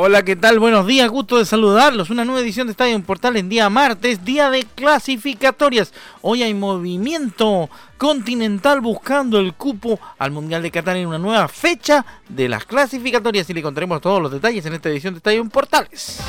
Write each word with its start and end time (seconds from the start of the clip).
Hola, 0.00 0.22
¿qué 0.22 0.36
tal? 0.36 0.60
Buenos 0.60 0.86
días, 0.86 1.10
gusto 1.10 1.38
de 1.38 1.44
saludarlos. 1.44 2.08
Una 2.10 2.24
nueva 2.24 2.40
edición 2.40 2.68
de 2.68 2.70
Estadio 2.70 2.94
en 2.94 3.02
Portal 3.02 3.36
en 3.36 3.48
día 3.48 3.68
martes, 3.68 4.24
día 4.24 4.48
de 4.48 4.62
clasificatorias. 4.62 5.92
Hoy 6.22 6.44
hay 6.44 6.54
movimiento 6.54 7.68
continental 7.96 8.80
buscando 8.80 9.40
el 9.40 9.54
cupo 9.54 9.98
al 10.18 10.30
Mundial 10.30 10.62
de 10.62 10.70
Qatar 10.70 10.96
en 10.98 11.08
una 11.08 11.18
nueva 11.18 11.48
fecha 11.48 12.06
de 12.28 12.48
las 12.48 12.64
clasificatorias 12.64 13.50
y 13.50 13.54
le 13.54 13.60
contaremos 13.60 14.00
todos 14.00 14.22
los 14.22 14.30
detalles 14.30 14.64
en 14.66 14.74
esta 14.74 14.88
edición 14.88 15.14
de 15.14 15.18
Estadio 15.18 15.40
en 15.40 15.50
Portales. 15.50 16.20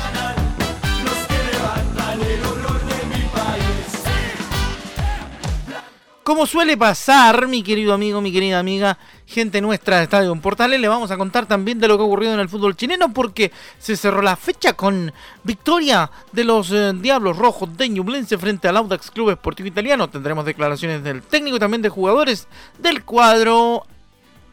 Como 6.30 6.46
suele 6.46 6.76
pasar, 6.76 7.48
mi 7.48 7.60
querido 7.60 7.92
amigo, 7.92 8.20
mi 8.20 8.30
querida 8.30 8.60
amiga, 8.60 8.96
gente 9.26 9.60
nuestra 9.60 9.96
de 9.96 10.04
Estadio 10.04 10.30
en 10.30 10.40
Portales, 10.40 10.80
le 10.80 10.86
vamos 10.86 11.10
a 11.10 11.16
contar 11.16 11.46
también 11.46 11.80
de 11.80 11.88
lo 11.88 11.96
que 11.96 12.04
ha 12.04 12.06
ocurrido 12.06 12.32
en 12.32 12.38
el 12.38 12.48
fútbol 12.48 12.76
chileno 12.76 13.12
porque 13.12 13.50
se 13.80 13.96
cerró 13.96 14.22
la 14.22 14.36
fecha 14.36 14.74
con 14.74 15.12
victoria 15.42 16.08
de 16.30 16.44
los 16.44 16.70
eh, 16.70 16.92
Diablos 16.94 17.36
Rojos 17.36 17.76
de 17.76 17.88
Ñublense 17.88 18.38
frente 18.38 18.68
al 18.68 18.76
Audax 18.76 19.10
Club 19.10 19.30
Esportivo 19.30 19.66
Italiano. 19.66 20.08
Tendremos 20.08 20.44
declaraciones 20.44 21.02
del 21.02 21.22
técnico 21.22 21.56
y 21.56 21.58
también 21.58 21.82
de 21.82 21.88
jugadores 21.88 22.46
del 22.78 23.02
cuadro 23.02 23.84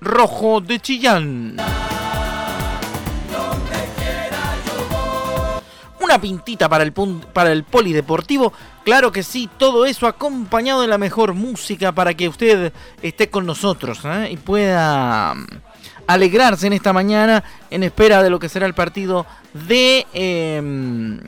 rojo 0.01 0.61
de 0.61 0.79
Chillán. 0.79 1.57
Pintita 6.19 6.69
para 6.69 6.83
el, 6.83 6.93
para 6.93 7.51
el 7.51 7.63
polideportivo. 7.63 8.53
Claro 8.83 9.11
que 9.11 9.23
sí, 9.23 9.49
todo 9.57 9.85
eso 9.85 10.07
acompañado 10.07 10.81
de 10.81 10.87
la 10.87 10.97
mejor 10.97 11.33
música 11.33 11.91
para 11.91 12.13
que 12.13 12.29
usted 12.29 12.71
esté 13.01 13.29
con 13.29 13.45
nosotros 13.45 13.99
¿eh? 14.05 14.29
y 14.31 14.37
pueda 14.37 15.33
mm, 15.33 15.47
alegrarse 16.07 16.67
en 16.67 16.73
esta 16.73 16.93
mañana 16.93 17.43
en 17.69 17.83
espera 17.83 18.23
de 18.23 18.29
lo 18.29 18.39
que 18.39 18.49
será 18.49 18.65
el 18.65 18.73
partido 18.73 19.25
de 19.67 20.07
em, 20.13 21.19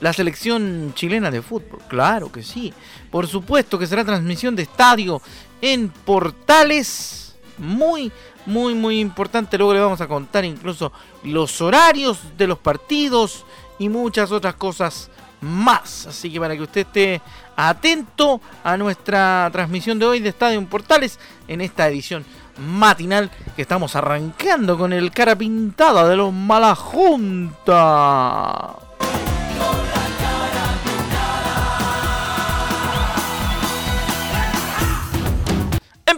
la 0.00 0.12
selección 0.12 0.92
chilena 0.94 1.30
de 1.30 1.42
fútbol. 1.42 1.80
Claro 1.88 2.30
que 2.30 2.42
sí. 2.42 2.72
Por 3.10 3.26
supuesto 3.26 3.78
que 3.78 3.86
será 3.86 4.04
transmisión 4.04 4.54
de 4.54 4.64
estadio 4.64 5.22
en 5.60 5.88
portales. 5.88 7.36
Muy, 7.56 8.12
muy, 8.46 8.74
muy 8.74 9.00
importante. 9.00 9.58
Luego 9.58 9.74
le 9.74 9.80
vamos 9.80 10.00
a 10.00 10.08
contar 10.08 10.44
incluso 10.44 10.92
los 11.24 11.60
horarios 11.60 12.18
de 12.36 12.46
los 12.46 12.58
partidos 12.58 13.44
y 13.78 13.88
muchas 13.88 14.32
otras 14.32 14.54
cosas 14.54 15.10
más. 15.40 16.06
Así 16.06 16.32
que 16.32 16.40
para 16.40 16.56
que 16.56 16.62
usted 16.62 16.80
esté 16.82 17.20
atento 17.56 18.40
a 18.64 18.76
nuestra 18.76 19.48
transmisión 19.52 19.98
de 19.98 20.06
hoy 20.06 20.20
de 20.20 20.28
Estadio 20.30 20.64
Portales 20.66 21.18
en 21.46 21.60
esta 21.60 21.88
edición 21.88 22.24
matinal 22.58 23.30
que 23.54 23.62
estamos 23.62 23.94
arrancando 23.96 24.76
con 24.76 24.92
el 24.92 25.10
cara 25.12 25.36
pintada 25.36 26.08
de 26.08 26.16
los 26.16 26.32
Malajunta. 26.32 27.68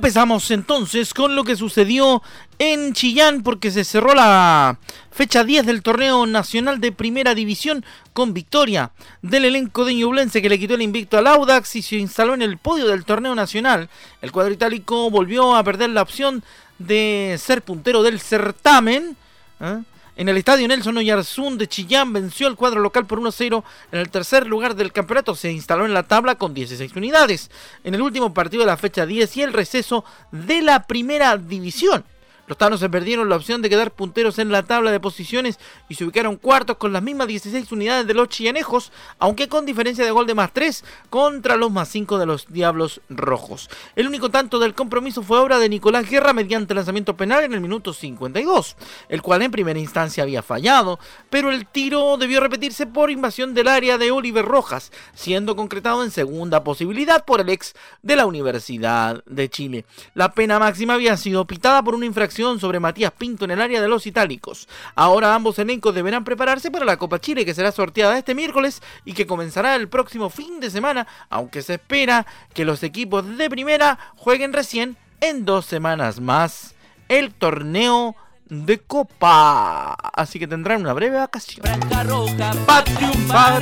Empezamos 0.00 0.50
entonces 0.50 1.12
con 1.12 1.36
lo 1.36 1.44
que 1.44 1.56
sucedió 1.56 2.22
en 2.58 2.94
Chillán 2.94 3.42
porque 3.42 3.70
se 3.70 3.84
cerró 3.84 4.14
la 4.14 4.78
fecha 5.10 5.44
10 5.44 5.66
del 5.66 5.82
torneo 5.82 6.24
nacional 6.24 6.80
de 6.80 6.90
primera 6.90 7.34
división 7.34 7.84
con 8.14 8.32
victoria 8.32 8.92
del 9.20 9.44
elenco 9.44 9.84
de 9.84 9.94
Ñublense 9.96 10.40
que 10.40 10.48
le 10.48 10.58
quitó 10.58 10.72
el 10.72 10.80
invicto 10.80 11.18
al 11.18 11.26
Audax 11.26 11.76
y 11.76 11.82
se 11.82 11.96
instaló 11.96 12.32
en 12.32 12.40
el 12.40 12.56
podio 12.56 12.86
del 12.86 13.04
torneo 13.04 13.34
nacional. 13.34 13.90
El 14.22 14.32
cuadro 14.32 14.54
itálico 14.54 15.10
volvió 15.10 15.54
a 15.54 15.62
perder 15.62 15.90
la 15.90 16.00
opción 16.00 16.42
de 16.78 17.38
ser 17.38 17.60
puntero 17.60 18.02
del 18.02 18.20
certamen. 18.20 19.18
¿eh? 19.60 19.80
En 20.20 20.28
el 20.28 20.36
estadio 20.36 20.68
Nelson 20.68 20.98
Oyarzún 20.98 21.56
de 21.56 21.66
Chillán 21.66 22.12
venció 22.12 22.46
al 22.46 22.54
cuadro 22.54 22.80
local 22.80 23.06
por 23.06 23.20
1-0. 23.20 23.64
En 23.90 24.00
el 24.00 24.10
tercer 24.10 24.46
lugar 24.46 24.76
del 24.76 24.92
campeonato 24.92 25.34
se 25.34 25.50
instaló 25.50 25.86
en 25.86 25.94
la 25.94 26.02
tabla 26.02 26.34
con 26.34 26.52
16 26.52 26.94
unidades. 26.94 27.50
En 27.84 27.94
el 27.94 28.02
último 28.02 28.34
partido 28.34 28.60
de 28.60 28.66
la 28.66 28.76
fecha 28.76 29.06
10 29.06 29.38
y 29.38 29.42
el 29.42 29.54
receso 29.54 30.04
de 30.30 30.60
la 30.60 30.86
primera 30.86 31.38
división. 31.38 32.04
Los 32.50 32.58
tanos 32.58 32.80
se 32.80 32.90
perdieron 32.90 33.28
la 33.28 33.36
opción 33.36 33.62
de 33.62 33.70
quedar 33.70 33.92
punteros 33.92 34.40
en 34.40 34.50
la 34.50 34.64
tabla 34.64 34.90
de 34.90 34.98
posiciones 34.98 35.60
y 35.88 35.94
se 35.94 36.02
ubicaron 36.02 36.34
cuartos 36.34 36.78
con 36.78 36.92
las 36.92 37.00
mismas 37.00 37.28
16 37.28 37.70
unidades 37.70 38.08
de 38.08 38.14
los 38.14 38.28
chillanejos, 38.28 38.90
aunque 39.20 39.48
con 39.48 39.66
diferencia 39.66 40.04
de 40.04 40.10
gol 40.10 40.26
de 40.26 40.34
más 40.34 40.52
3 40.52 40.84
contra 41.10 41.54
los 41.54 41.70
más 41.70 41.88
5 41.90 42.18
de 42.18 42.26
los 42.26 42.48
Diablos 42.48 43.02
Rojos. 43.08 43.70
El 43.94 44.08
único 44.08 44.30
tanto 44.30 44.58
del 44.58 44.74
compromiso 44.74 45.22
fue 45.22 45.38
obra 45.38 45.60
de 45.60 45.68
Nicolás 45.68 46.10
Guerra 46.10 46.32
mediante 46.32 46.74
lanzamiento 46.74 47.16
penal 47.16 47.44
en 47.44 47.54
el 47.54 47.60
minuto 47.60 47.92
52, 47.92 48.76
el 49.08 49.22
cual 49.22 49.42
en 49.42 49.52
primera 49.52 49.78
instancia 49.78 50.24
había 50.24 50.42
fallado, 50.42 50.98
pero 51.30 51.52
el 51.52 51.68
tiro 51.68 52.16
debió 52.16 52.40
repetirse 52.40 52.84
por 52.84 53.12
invasión 53.12 53.54
del 53.54 53.68
área 53.68 53.96
de 53.96 54.10
Oliver 54.10 54.44
Rojas, 54.44 54.90
siendo 55.14 55.54
concretado 55.54 56.02
en 56.02 56.10
segunda 56.10 56.64
posibilidad 56.64 57.24
por 57.24 57.42
el 57.42 57.50
ex 57.50 57.74
de 58.02 58.16
la 58.16 58.26
Universidad 58.26 59.22
de 59.24 59.48
Chile. 59.48 59.84
La 60.14 60.32
pena 60.32 60.58
máxima 60.58 60.94
había 60.94 61.16
sido 61.16 61.46
pitada 61.46 61.84
por 61.84 61.94
una 61.94 62.06
infracción 62.06 62.39
sobre 62.40 62.80
Matías 62.80 63.12
Pinto 63.12 63.44
en 63.44 63.50
el 63.50 63.60
área 63.60 63.82
de 63.82 63.88
los 63.88 64.06
itálicos. 64.06 64.66
Ahora 64.94 65.34
ambos 65.34 65.58
elencos 65.58 65.94
deberán 65.94 66.24
prepararse 66.24 66.70
para 66.70 66.86
la 66.86 66.96
Copa 66.96 67.20
Chile 67.20 67.44
que 67.44 67.54
será 67.54 67.70
sorteada 67.70 68.16
este 68.16 68.34
miércoles 68.34 68.82
y 69.04 69.12
que 69.12 69.26
comenzará 69.26 69.76
el 69.76 69.88
próximo 69.88 70.30
fin 70.30 70.58
de 70.58 70.70
semana, 70.70 71.06
aunque 71.28 71.62
se 71.62 71.74
espera 71.74 72.26
que 72.54 72.64
los 72.64 72.82
equipos 72.82 73.36
de 73.36 73.50
primera 73.50 73.98
jueguen 74.16 74.52
recién 74.52 74.96
en 75.20 75.44
dos 75.44 75.66
semanas 75.66 76.20
más 76.20 76.74
el 77.08 77.34
torneo 77.34 78.16
de 78.48 78.78
Copa. 78.78 79.92
Así 79.92 80.38
que 80.38 80.46
tendrán 80.46 80.80
una 80.80 80.94
breve 80.94 81.18
vacación. 81.18 81.66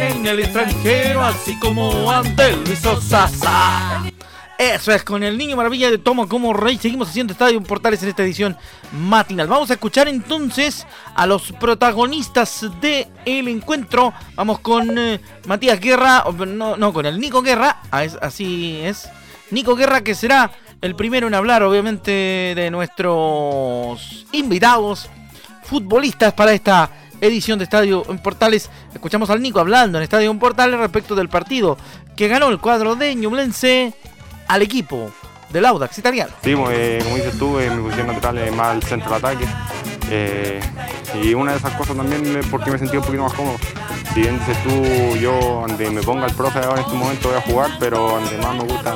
En 0.00 0.26
el 0.26 0.40
extranjero, 0.40 1.22
así 1.22 1.58
como. 1.58 1.90
Eso 4.58 4.90
es, 4.90 5.04
con 5.04 5.22
el 5.22 5.38
niño 5.38 5.56
maravilla 5.56 5.88
de 5.88 5.98
Tomo 5.98 6.28
como 6.28 6.52
rey. 6.52 6.76
Seguimos 6.78 7.08
haciendo 7.08 7.32
Estadio 7.32 7.62
Portales 7.62 8.02
en 8.02 8.08
esta 8.08 8.24
edición 8.24 8.56
matinal. 8.90 9.46
Vamos 9.46 9.70
a 9.70 9.74
escuchar 9.74 10.08
entonces 10.08 10.84
a 11.14 11.28
los 11.28 11.52
protagonistas 11.52 12.66
del 12.80 13.46
encuentro. 13.46 14.12
Vamos 14.34 14.58
con 14.58 14.98
eh, 14.98 15.20
Matías 15.46 15.78
Guerra, 15.78 16.24
no, 16.44 16.76
no, 16.76 16.92
con 16.92 17.06
el 17.06 17.20
Nico 17.20 17.40
Guerra. 17.40 17.82
Ah, 17.92 18.04
así 18.20 18.80
es. 18.82 19.08
Nico 19.52 19.76
Guerra 19.76 20.00
que 20.00 20.16
será 20.16 20.50
el 20.80 20.96
primero 20.96 21.28
en 21.28 21.34
hablar, 21.34 21.62
obviamente, 21.62 22.10
de 22.56 22.68
nuestros 22.72 24.26
invitados 24.32 25.08
futbolistas 25.62 26.34
para 26.34 26.52
esta 26.52 26.90
edición 27.20 27.60
de 27.60 27.64
Estadio 27.64 28.02
en 28.08 28.18
Portales. 28.18 28.70
Escuchamos 28.92 29.30
al 29.30 29.40
Nico 29.40 29.60
hablando 29.60 29.98
en 29.98 30.02
Estadio 30.02 30.32
en 30.32 30.40
Portales 30.40 30.80
respecto 30.80 31.14
del 31.14 31.28
partido 31.28 31.78
que 32.16 32.26
ganó 32.26 32.48
el 32.48 32.58
cuadro 32.58 32.96
de 32.96 33.14
Ñublense 33.14 33.94
al 34.48 34.62
equipo 34.62 35.12
del 35.50 35.64
Audax 35.64 35.98
italiano. 35.98 36.32
Sí, 36.42 36.54
pues, 36.56 36.76
eh, 36.76 36.98
como 37.02 37.16
dices 37.16 37.38
tú, 37.38 37.58
eh, 37.58 37.70
mi 37.70 37.82
posición 37.82 38.08
natural 38.08 38.38
es 38.38 38.54
más 38.54 38.74
el 38.74 38.82
centro 38.82 39.10
de 39.10 39.16
ataque. 39.16 39.46
Eh, 40.10 40.60
y 41.22 41.34
una 41.34 41.52
de 41.52 41.58
esas 41.58 41.72
cosas 41.74 41.96
también 41.96 42.40
porque 42.50 42.70
me 42.70 42.78
sentí 42.78 42.96
un 42.96 43.04
poquito 43.04 43.22
más 43.24 43.34
cómodo. 43.34 43.56
Si 44.14 44.20
bien 44.20 44.38
dices 44.38 44.56
tú, 44.62 45.16
yo 45.18 45.66
donde 45.66 45.90
me 45.90 46.02
ponga 46.02 46.26
el 46.26 46.34
profe 46.34 46.60
en 46.60 46.78
este 46.78 46.94
momento 46.94 47.28
voy 47.28 47.38
a 47.38 47.42
jugar, 47.42 47.70
pero 47.78 48.10
donde 48.10 48.38
más 48.38 48.54
me 48.54 48.64
gusta. 48.64 48.94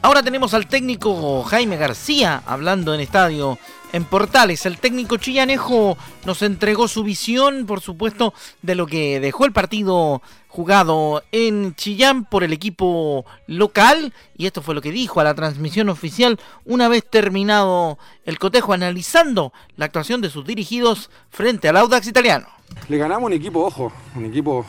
Ahora 0.00 0.22
tenemos 0.22 0.54
al 0.54 0.68
técnico 0.68 1.42
Jaime 1.42 1.76
García 1.76 2.42
hablando 2.46 2.94
en 2.94 3.00
estadio 3.00 3.58
en 3.92 4.04
Portales. 4.04 4.64
El 4.64 4.78
técnico 4.78 5.16
chillanejo 5.16 5.98
nos 6.24 6.42
entregó 6.42 6.86
su 6.86 7.02
visión, 7.02 7.66
por 7.66 7.80
supuesto, 7.80 8.32
de 8.62 8.76
lo 8.76 8.86
que 8.86 9.18
dejó 9.18 9.44
el 9.44 9.52
partido 9.52 10.22
jugado 10.46 11.24
en 11.32 11.74
Chillán 11.74 12.24
por 12.24 12.44
el 12.44 12.52
equipo 12.52 13.26
local. 13.48 14.14
Y 14.36 14.46
esto 14.46 14.62
fue 14.62 14.76
lo 14.76 14.82
que 14.82 14.92
dijo 14.92 15.18
a 15.18 15.24
la 15.24 15.34
transmisión 15.34 15.88
oficial 15.88 16.38
una 16.64 16.86
vez 16.88 17.04
terminado 17.04 17.98
el 18.24 18.38
cotejo, 18.38 18.72
analizando 18.72 19.52
la 19.76 19.86
actuación 19.86 20.20
de 20.20 20.30
sus 20.30 20.46
dirigidos 20.46 21.10
frente 21.28 21.68
al 21.68 21.76
Audax 21.76 22.06
italiano. 22.06 22.46
Le 22.88 22.98
ganamos 22.98 23.26
un 23.26 23.32
equipo, 23.32 23.66
ojo, 23.66 23.92
un 24.14 24.26
equipo 24.26 24.64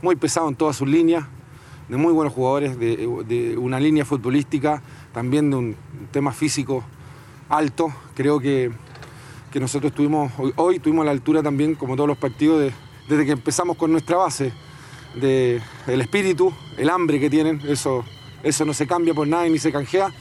muy 0.00 0.14
pesado 0.14 0.48
en 0.48 0.54
todas 0.54 0.76
sus 0.76 0.88
líneas, 0.88 1.26
de 1.90 1.96
muy 1.96 2.12
buenos 2.12 2.32
jugadores, 2.32 2.78
de, 2.78 3.56
una 3.58 3.80
línea 3.80 4.04
futbolística, 4.04 4.80
también 5.12 5.50
de 5.50 5.56
un 5.56 5.76
tema 6.12 6.32
físico 6.32 6.84
alto. 7.48 7.92
Creo 8.14 8.38
que, 8.38 8.70
que 9.52 9.58
nosotros 9.58 9.92
tuvimos, 9.92 10.32
hoy, 10.38 10.52
hoy 10.54 10.78
tuvimos 10.78 11.04
la 11.04 11.10
altura 11.10 11.42
también, 11.42 11.74
como 11.74 11.96
todos 11.96 12.06
los 12.08 12.16
partidos, 12.16 12.60
de- 12.60 12.72
desde 13.08 13.26
que 13.26 13.32
empezamos 13.32 13.76
con 13.76 13.90
nuestra 13.90 14.16
base, 14.18 14.52
de, 15.16 15.60
el 15.88 16.00
espíritu, 16.00 16.52
el 16.76 16.88
hambre 16.88 17.18
que 17.18 17.28
tienen, 17.28 17.60
eso, 17.66 18.04
eso 18.44 18.64
no 18.64 18.72
se 18.72 18.86
cambia 18.86 19.12
por 19.12 19.26
nada 19.26 19.48
y 19.48 19.50
ni 19.50 19.58
se 19.58 19.72
canjea. 19.72 20.14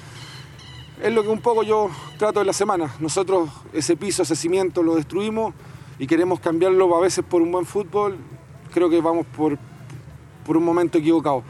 Es 1.04 1.14
lo 1.14 1.22
que 1.22 1.30
un 1.30 1.40
poco 1.40 1.62
yo 1.62 1.92
trato 2.18 2.40
de 2.40 2.46
la 2.48 2.54
semana. 2.54 2.96
Nosotros 3.00 3.48
ese 3.74 3.96
piso, 3.96 4.24
ese 4.24 4.36
cimiento 4.36 4.82
lo 4.82 4.96
destruimos 4.96 5.54
y 6.00 6.08
queremos 6.08 6.40
cambiarlo 6.40 6.94
a 6.98 7.00
veces 7.00 7.24
por 7.24 7.44
un 7.44 7.52
buen 7.52 7.68
fútbol. 7.68 8.18
Creo 8.74 8.90
que 8.90 9.00
vamos 9.00 9.28
por, 9.28 9.60
por 10.50 10.58
un 10.58 10.66
momento 10.66 10.98
equivocado. 10.98 11.44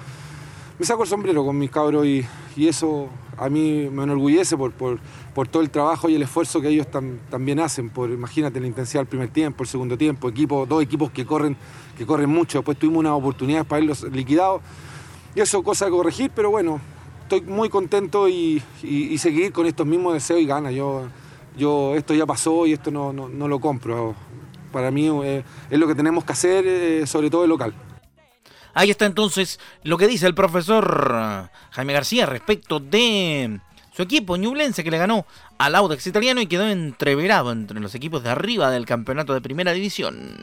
Me 0.77 0.85
saco 0.85 1.03
el 1.03 1.07
sombrero 1.07 1.45
con 1.45 1.57
mis 1.57 1.71
cabros 1.71 2.05
y, 2.05 2.25
eso 2.57 3.07
a 3.37 3.47
mí 3.47 3.87
me 3.89 4.03
enorgullece 4.03 4.57
por, 4.57 4.73
por, 4.73 4.99
por 5.33 5.47
todo 5.47 5.61
el 5.63 5.69
trabajo 5.69 6.09
y 6.09 6.15
el 6.15 6.21
esfuerzo 6.23 6.59
que 6.59 6.67
ellos 6.67 6.85
tam- 6.91 7.19
también 7.29 7.61
hacen. 7.61 7.89
Por, 7.89 8.09
imagínate 8.11 8.59
la 8.59 8.67
intensidad 8.67 8.99
del 8.99 9.07
primer 9.07 9.29
tiempo, 9.29 9.63
el 9.63 9.69
segundo 9.69 9.97
tiempo, 9.97 10.27
equipo, 10.27 10.65
dos 10.65 10.83
equipos 10.83 11.11
que 11.11 11.25
corren, 11.25 11.55
que 11.97 12.05
corren 12.05 12.29
mucho. 12.29 12.57
Después 12.57 12.77
tuvimos 12.77 12.99
unas 12.99 13.13
oportunidades 13.13 13.65
para 13.65 13.81
irlos 13.81 14.03
liquidados. 14.11 14.61
Y 15.33 15.39
eso 15.39 15.63
cosa 15.63 15.85
a 15.85 15.89
corregir, 15.89 16.31
pero 16.35 16.49
bueno, 16.51 16.81
estoy 17.21 17.39
muy 17.39 17.69
contento 17.69 18.27
y, 18.27 18.61
y- 18.83 19.13
y 19.13 19.17
seguir 19.17 19.53
con 19.53 19.65
estos 19.65 19.87
mismos 19.87 20.11
deseos 20.13 20.41
y 20.41 20.45
ganas. 20.45 20.73
Yo, 20.73 21.03
yo 21.57 21.95
esto 21.95 22.13
ya 22.13 22.25
pasó 22.25 22.65
y 22.67 22.73
esto 22.73 22.91
no, 22.91 23.13
no, 23.13 23.29
no 23.29 23.47
lo 23.47 23.61
compro. 23.61 24.13
Para 24.73 24.91
mí 24.91 25.07
eh, 25.23 25.45
es 25.69 25.79
lo 25.79 25.87
que 25.87 25.95
tenemos 25.95 26.25
que 26.25 26.33
hacer, 26.33 26.65
eh, 26.67 27.07
sobre 27.07 27.29
todo 27.29 27.45
el 27.45 27.49
local. 27.49 27.73
Ahí 28.79 28.91
está 28.91 29.05
entonces 29.05 29.59
lo 29.83 29.97
que 29.97 30.07
dice 30.07 30.25
el 30.25 30.33
profesor 30.33 31.49
Jaime 31.71 31.91
García 31.91 32.25
respecto 32.25 32.79
de 32.79 33.59
su 33.93 34.03
equipo 34.03 34.37
Ñublense 34.37 34.85
que 34.85 34.89
le 34.89 34.97
ganó 34.97 35.25
al 35.57 35.75
Audax 35.75 36.07
italiano 36.07 36.39
y 36.39 36.45
quedó 36.45 36.65
entreverado 36.65 37.51
entre 37.51 37.81
los 37.81 37.93
equipos 37.93 38.23
de 38.23 38.29
arriba 38.29 38.71
del 38.71 38.85
campeonato 38.85 39.33
de 39.33 39.41
primera 39.41 39.73
división. 39.73 40.37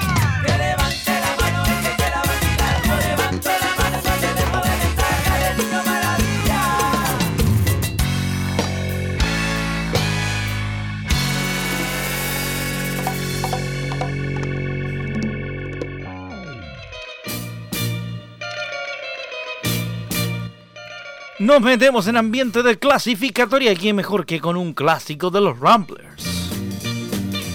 Nos 21.46 21.60
metemos 21.60 22.08
en 22.08 22.16
ambiente 22.16 22.64
de 22.64 22.76
clasificatoria 22.76 23.76
quién 23.76 23.94
mejor 23.94 24.26
que 24.26 24.40
con 24.40 24.56
un 24.56 24.74
clásico 24.74 25.30
de 25.30 25.40
los 25.40 25.56
Ramblers. 25.60 26.50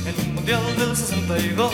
El 0.07 0.33
Mundial 0.33 0.61
del 0.77 0.95
62 0.95 1.73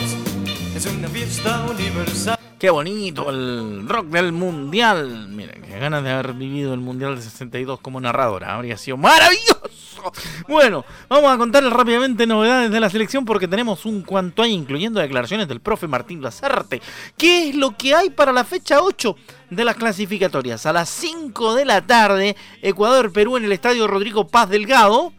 es 0.74 0.86
una 0.86 1.06
fiesta 1.06 1.64
universal. 1.70 2.37
Qué 2.58 2.70
bonito 2.70 3.30
el 3.30 3.88
rock 3.88 4.06
del 4.06 4.32
mundial. 4.32 5.28
Miren, 5.28 5.62
qué 5.62 5.78
ganas 5.78 6.02
de 6.02 6.10
haber 6.10 6.32
vivido 6.32 6.74
el 6.74 6.80
mundial 6.80 7.14
del 7.14 7.22
62 7.22 7.78
como 7.78 8.00
narradora. 8.00 8.56
Habría 8.56 8.76
sido 8.76 8.96
maravilloso. 8.96 10.12
Bueno, 10.48 10.84
vamos 11.08 11.32
a 11.32 11.38
contarles 11.38 11.72
rápidamente 11.72 12.26
novedades 12.26 12.72
de 12.72 12.80
la 12.80 12.90
selección 12.90 13.24
porque 13.24 13.46
tenemos 13.46 13.86
un 13.86 14.02
cuanto 14.02 14.42
hay, 14.42 14.52
incluyendo 14.52 14.98
declaraciones 14.98 15.46
del 15.46 15.60
profe 15.60 15.86
Martín 15.86 16.20
Lazarte. 16.20 16.82
¿Qué 17.16 17.50
es 17.50 17.54
lo 17.54 17.76
que 17.76 17.94
hay 17.94 18.10
para 18.10 18.32
la 18.32 18.42
fecha 18.42 18.80
8 18.82 19.14
de 19.50 19.64
las 19.64 19.76
clasificatorias? 19.76 20.66
A 20.66 20.72
las 20.72 20.88
5 20.88 21.54
de 21.54 21.64
la 21.64 21.86
tarde, 21.86 22.36
Ecuador-Perú 22.62 23.36
en 23.36 23.44
el 23.44 23.52
estadio 23.52 23.86
Rodrigo 23.86 24.26
Paz 24.26 24.48
Delgado. 24.48 25.12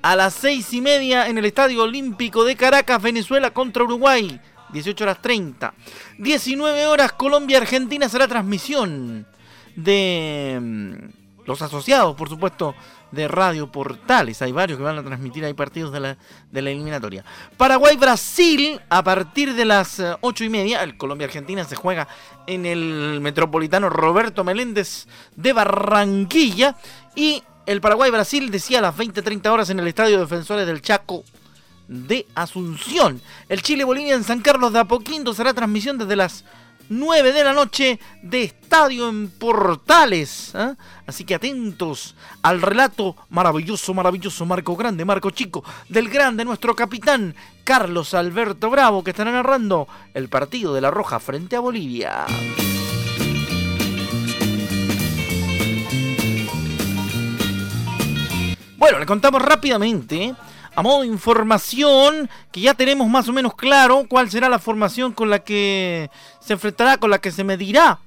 A 0.00 0.16
las 0.16 0.34
6 0.34 0.72
y 0.72 0.80
media 0.80 1.28
en 1.28 1.36
el 1.36 1.44
Estadio 1.44 1.82
Olímpico 1.82 2.44
de 2.44 2.54
Caracas, 2.54 3.02
Venezuela 3.02 3.50
contra 3.50 3.82
Uruguay. 3.82 4.40
18 4.72 5.04
horas 5.04 5.22
30. 5.22 5.74
19 6.18 6.86
horas 6.86 7.12
Colombia-Argentina 7.12 8.08
será 8.08 8.28
transmisión 8.28 9.26
de 9.74 10.58
mm, 10.60 11.46
los 11.46 11.62
asociados, 11.62 12.16
por 12.16 12.28
supuesto, 12.28 12.74
de 13.12 13.28
Radio 13.28 13.70
Portales. 13.70 14.42
Hay 14.42 14.52
varios 14.52 14.78
que 14.78 14.84
van 14.84 14.98
a 14.98 15.02
transmitir 15.02 15.44
ahí 15.44 15.54
partidos 15.54 15.92
de 15.92 16.00
la, 16.00 16.18
de 16.50 16.62
la 16.62 16.70
eliminatoria. 16.70 17.24
Paraguay-Brasil 17.56 18.80
a 18.88 19.02
partir 19.02 19.54
de 19.54 19.64
las 19.64 20.00
eh, 20.00 20.14
8 20.20 20.44
y 20.44 20.48
media. 20.48 20.82
El 20.82 20.96
Colombia-Argentina 20.96 21.64
se 21.64 21.76
juega 21.76 22.08
en 22.46 22.66
el 22.66 23.20
Metropolitano 23.20 23.88
Roberto 23.90 24.44
Meléndez 24.44 25.06
de 25.36 25.52
Barranquilla. 25.52 26.76
Y 27.14 27.42
el 27.66 27.80
Paraguay-Brasil 27.80 28.50
decía 28.50 28.80
a 28.80 28.82
las 28.82 28.96
20-30 28.96 29.46
horas 29.48 29.70
en 29.70 29.80
el 29.80 29.86
Estadio 29.86 30.18
Defensores 30.18 30.66
del 30.66 30.82
Chaco 30.82 31.24
de 31.88 32.26
Asunción. 32.34 33.20
El 33.48 33.62
Chile-Bolivia 33.62 34.14
en 34.14 34.24
San 34.24 34.40
Carlos 34.40 34.72
de 34.72 34.80
Apoquindo 34.80 35.34
será 35.34 35.54
transmisión 35.54 35.98
desde 35.98 36.16
las 36.16 36.44
9 36.88 37.32
de 37.32 37.44
la 37.44 37.52
noche 37.52 37.98
de 38.22 38.44
Estadio 38.44 39.08
en 39.08 39.28
Portales. 39.28 40.54
¿ah? 40.54 40.76
Así 41.06 41.24
que 41.24 41.34
atentos 41.34 42.14
al 42.42 42.62
relato 42.62 43.16
maravilloso, 43.30 43.94
maravilloso, 43.94 44.46
Marco 44.46 44.76
Grande, 44.76 45.04
Marco 45.04 45.30
Chico, 45.30 45.64
del 45.88 46.08
grande 46.08 46.44
nuestro 46.44 46.74
capitán 46.76 47.34
Carlos 47.64 48.14
Alberto 48.14 48.70
Bravo, 48.70 49.02
que 49.02 49.10
estará 49.10 49.30
narrando 49.32 49.88
el 50.14 50.28
partido 50.28 50.74
de 50.74 50.80
la 50.80 50.90
Roja 50.90 51.18
frente 51.18 51.56
a 51.56 51.60
Bolivia. 51.60 52.26
Bueno, 58.76 59.00
le 59.00 59.06
contamos 59.06 59.42
rápidamente, 59.42 60.34
a 60.76 60.82
modo 60.82 61.00
de 61.00 61.08
información, 61.08 62.28
que 62.52 62.60
ya 62.60 62.74
tenemos 62.74 63.08
más 63.08 63.26
o 63.28 63.32
menos 63.32 63.54
claro 63.54 64.04
cuál 64.08 64.30
será 64.30 64.50
la 64.50 64.58
formación 64.58 65.12
con 65.12 65.30
la 65.30 65.38
que 65.38 66.10
se 66.38 66.52
enfrentará, 66.52 66.98
con 66.98 67.08
la 67.08 67.18
que 67.18 67.32
se 67.32 67.44
medirá 67.44 67.98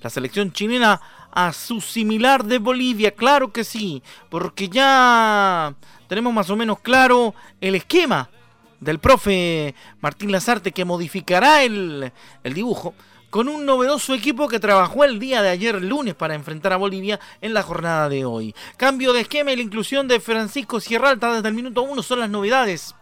la 0.00 0.10
selección 0.10 0.52
chilena 0.52 1.00
a 1.30 1.52
su 1.52 1.80
similar 1.80 2.44
de 2.44 2.58
Bolivia. 2.58 3.12
Claro 3.12 3.52
que 3.52 3.62
sí, 3.62 4.02
porque 4.30 4.68
ya 4.68 5.74
tenemos 6.08 6.34
más 6.34 6.50
o 6.50 6.56
menos 6.56 6.80
claro 6.80 7.36
el 7.60 7.76
esquema 7.76 8.28
del 8.80 8.98
profe 8.98 9.76
Martín 10.00 10.32
Lazarte 10.32 10.72
que 10.72 10.84
modificará 10.84 11.62
el, 11.62 12.12
el 12.42 12.54
dibujo 12.54 12.94
con 13.30 13.48
un 13.48 13.66
novedoso 13.66 14.14
equipo 14.14 14.48
que 14.48 14.60
trabajó 14.60 15.04
el 15.04 15.18
día 15.18 15.42
de 15.42 15.50
ayer 15.50 15.82
lunes 15.82 16.14
para 16.14 16.34
enfrentar 16.34 16.72
a 16.72 16.76
Bolivia 16.76 17.20
en 17.40 17.54
la 17.54 17.62
jornada 17.62 18.08
de 18.08 18.24
hoy. 18.24 18.54
Cambio 18.76 19.12
de 19.12 19.20
esquema 19.20 19.52
y 19.52 19.56
la 19.56 19.62
inclusión 19.62 20.08
de 20.08 20.20
Francisco 20.20 20.80
Sierralta 20.80 21.34
desde 21.34 21.48
el 21.48 21.54
minuto 21.54 21.82
1 21.82 22.02
son 22.02 22.20
las 22.20 22.30
novedades 22.30 22.94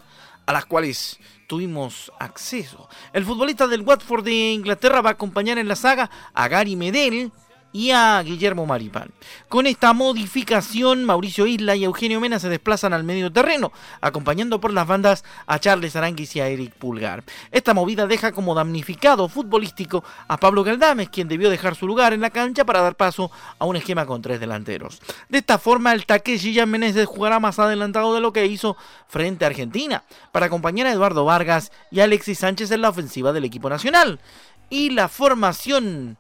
a 0.47 0.53
las 0.53 0.67
cuales 0.67 1.19
tuvimos 1.47 2.13
acceso. 2.19 2.89
El 3.13 3.25
futbolista 3.25 3.67
del 3.67 3.83
Watford 3.83 4.25
de 4.25 4.53
Inglaterra 4.53 5.01
va 5.01 5.11
a 5.11 5.13
acompañar 5.13 5.59
en 5.59 5.69
la 5.69 5.77
saga 5.77 6.11
a 6.35 6.49
Gary 6.49 6.77
Medel 6.77 7.33
y 7.73 7.91
a 7.91 8.23
Guillermo 8.23 8.67
Maripán. 8.67 9.11
Con 9.49 9.67
esta 9.67 9.93
modificación, 9.93 11.05
Mauricio 11.05 11.47
Isla 11.47 11.77
y 11.77 11.85
Eugenio 11.85 12.21
Mena 12.21 12.39
se 12.39 12.49
desplazan 12.49 12.93
al 12.93 13.05
medio 13.05 13.33
terreno, 13.33 13.73
acompañando 14.01 14.61
por 14.61 14.73
las 14.73 14.87
bandas 14.87 15.25
a 15.47 15.59
Charles 15.59 15.95
Aranguis 15.97 16.35
y 16.37 16.41
a 16.41 16.49
Eric 16.49 16.75
Pulgar. 16.75 17.25
Esta 17.51 17.75
movida 17.75 18.07
deja 18.07 18.33
como 18.33 18.55
damnificado 18.55 19.29
futbolístico 19.29 20.05
a 20.29 20.39
Pablo 20.39 20.65
Galdames, 20.65 21.11
quien 21.11 21.29
debió 21.29 21.51
dejar 21.51 21.75
su 21.75 21.87
lugar 21.87 22.13
en 22.13 22.21
la 22.21 22.31
cancha 22.31 22.65
para 22.65 22.81
dar 22.81 22.97
paso 22.97 23.31
a 23.59 23.65
un 23.67 23.77
esquema 23.77 24.07
con 24.07 24.23
tres 24.23 24.41
delanteros. 24.41 25.01
De 25.29 25.39
esta 25.39 25.59
forma, 25.59 25.93
el 25.93 26.07
Takeshi 26.07 26.53
ya 26.53 26.67
Meneses 26.67 27.07
jugará 27.07 27.41
más 27.41 27.59
adelantado 27.59 28.15
de 28.15 28.21
lo 28.21 28.33
que 28.33 28.47
hizo 28.47 28.77
frente 29.09 29.45
a 29.45 29.49
Argentina, 29.49 30.05
para 30.33 30.47
acompañar 30.47 30.87
a 30.87 30.93
Eduardo 30.93 31.25
Vargas 31.25 31.73
y 31.91 32.01
a 32.01 32.05
Alexis 32.05 32.39
Sánchez 32.39 32.71
en 32.71 32.81
la 32.81 32.89
ofensiva 32.89 33.33
del 33.33 33.45
equipo 33.45 33.69
nacional. 33.69 34.21
Y 34.69 34.91
la 34.91 35.09
formación 35.09 36.17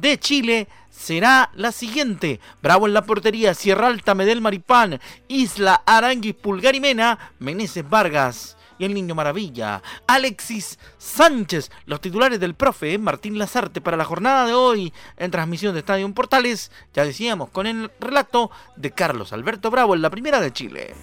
de 0.00 0.18
Chile 0.18 0.68
será 0.90 1.50
la 1.54 1.72
siguiente. 1.72 2.40
Bravo 2.62 2.86
en 2.86 2.94
la 2.94 3.04
portería, 3.04 3.54
Sierra 3.54 3.88
Alta, 3.88 4.14
Medel 4.14 4.40
Maripán, 4.40 5.00
Isla, 5.28 5.82
Aranguis, 5.86 6.34
Pulgar 6.34 6.74
y 6.74 6.80
Mena, 6.80 7.18
Meneses 7.38 7.88
Vargas 7.88 8.56
y 8.78 8.84
el 8.84 8.94
Niño 8.94 9.14
Maravilla, 9.14 9.82
Alexis 10.06 10.78
Sánchez, 10.98 11.70
los 11.86 12.00
titulares 12.00 12.40
del 12.40 12.54
profe 12.54 12.96
Martín 12.98 13.38
Lazarte 13.38 13.80
para 13.80 13.96
la 13.96 14.04
jornada 14.04 14.46
de 14.46 14.54
hoy 14.54 14.92
en 15.16 15.30
transmisión 15.30 15.74
de 15.74 15.80
Estadio 15.80 16.08
Portales, 16.14 16.70
ya 16.94 17.04
decíamos, 17.04 17.50
con 17.50 17.66
el 17.66 17.90
relato 18.00 18.50
de 18.76 18.92
Carlos 18.92 19.32
Alberto 19.32 19.70
Bravo 19.70 19.94
en 19.94 20.02
la 20.02 20.10
primera 20.10 20.40
de 20.40 20.52
Chile. 20.52 20.94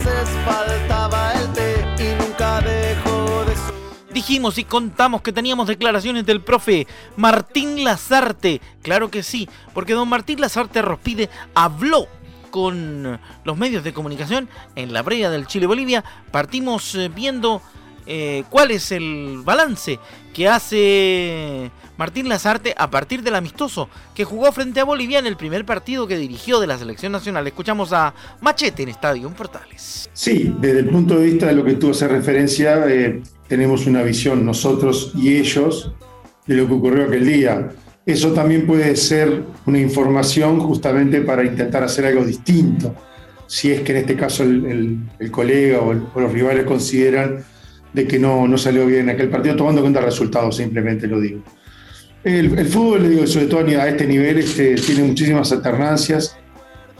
Dijimos 4.15 4.57
y 4.57 4.63
contamos 4.63 5.21
que 5.21 5.33
teníamos 5.33 5.67
declaraciones 5.67 6.25
del 6.25 6.39
profe 6.39 6.87
Martín 7.17 7.83
Lazarte. 7.83 8.61
Claro 8.81 9.11
que 9.11 9.21
sí, 9.23 9.49
porque 9.73 9.91
don 9.91 10.07
Martín 10.07 10.39
Lazarte 10.39 10.81
Rospide 10.81 11.29
habló 11.53 12.07
con 12.49 13.19
los 13.43 13.57
medios 13.57 13.83
de 13.83 13.91
comunicación 13.91 14.47
en 14.77 14.93
la 14.93 15.01
brea 15.01 15.29
del 15.29 15.47
Chile-Bolivia. 15.47 16.05
Partimos 16.31 16.95
eh, 16.95 17.11
viendo 17.13 17.61
eh, 18.05 18.45
cuál 18.49 18.71
es 18.71 18.93
el 18.93 19.41
balance 19.43 19.99
que 20.33 20.47
hace 20.47 21.69
Martín 21.97 22.29
Lazarte 22.29 22.73
a 22.77 22.89
partir 22.89 23.21
del 23.21 23.35
amistoso 23.35 23.89
que 24.13 24.23
jugó 24.23 24.49
frente 24.53 24.79
a 24.79 24.85
Bolivia 24.85 25.19
en 25.19 25.25
el 25.25 25.35
primer 25.35 25.65
partido 25.65 26.07
que 26.07 26.17
dirigió 26.17 26.61
de 26.61 26.67
la 26.67 26.77
selección 26.77 27.11
nacional. 27.11 27.45
Escuchamos 27.47 27.91
a 27.91 28.13
Machete 28.39 28.83
en 28.83 28.89
Estadio 28.89 29.29
Portales. 29.31 30.09
Sí, 30.13 30.55
desde 30.59 30.79
el 30.79 30.89
punto 30.89 31.17
de 31.17 31.25
vista 31.25 31.47
de 31.47 31.53
lo 31.53 31.65
que 31.65 31.73
tú 31.73 31.89
haces 31.89 32.09
referencia, 32.09 32.81
eh, 32.87 33.21
tenemos 33.47 33.85
una 33.87 34.03
visión 34.03 34.45
nosotros 34.45 35.11
y 35.15 35.37
ellos 35.37 35.93
de 36.47 36.55
lo 36.55 36.67
que 36.67 36.73
ocurrió 36.73 37.05
aquel 37.05 37.25
día. 37.25 37.69
Eso 38.05 38.33
también 38.33 38.67
puede 38.67 38.95
ser 38.95 39.43
una 39.65 39.79
información 39.79 40.59
justamente 40.59 41.21
para 41.21 41.43
intentar 41.43 41.83
hacer 41.83 42.05
algo 42.05 42.23
distinto, 42.23 42.93
si 43.47 43.71
es 43.71 43.81
que 43.81 43.93
en 43.93 43.97
este 43.99 44.15
caso 44.15 44.43
el, 44.43 45.07
colega 45.31 45.79
o, 45.79 45.93
los 45.93 46.31
rivales 46.31 46.65
consideran 46.65 47.43
de 47.93 48.07
que 48.07 48.19
no, 48.19 48.47
no 48.47 48.57
salió 48.57 48.85
bien 48.85 49.09
aquel 49.09 49.29
partido, 49.29 49.55
tomando 49.55 49.79
en 49.79 49.85
cuenta 49.85 49.99
el 49.99 50.05
resultado, 50.05 50.51
simplemente 50.51 51.07
lo 51.07 51.19
digo. 51.19 51.41
El, 52.23 52.57
el 52.57 52.67
fútbol, 52.67 53.03
le 53.03 53.09
digo, 53.09 53.27
sobre 53.27 53.45
todo 53.45 53.59
a 53.79 53.87
este 53.87 54.05
nivel, 54.05 54.39
este, 54.39 54.75
tiene 54.75 55.03
muchísimas 55.03 55.51
alternancias. 55.51 56.37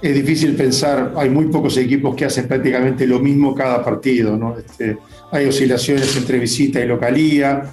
Es 0.02 0.14
difícil 0.14 0.56
pensar, 0.56 1.14
hay 1.16 1.30
muy 1.30 1.46
pocos 1.46 1.78
equipos 1.78 2.16
que 2.16 2.25
hacen 2.25 2.48
prácticamente 2.48 3.08
lo 3.08 3.20
mismo 3.20 3.56
cada 3.56 3.84
partido. 3.84 4.38
¿no? 4.38 4.58
Este, 4.58 4.98
hay 5.32 5.48
oscilaciones 5.48 6.16
entre 6.18 6.40
visita 6.40 6.80
y 6.80 6.88
localía, 6.88 7.64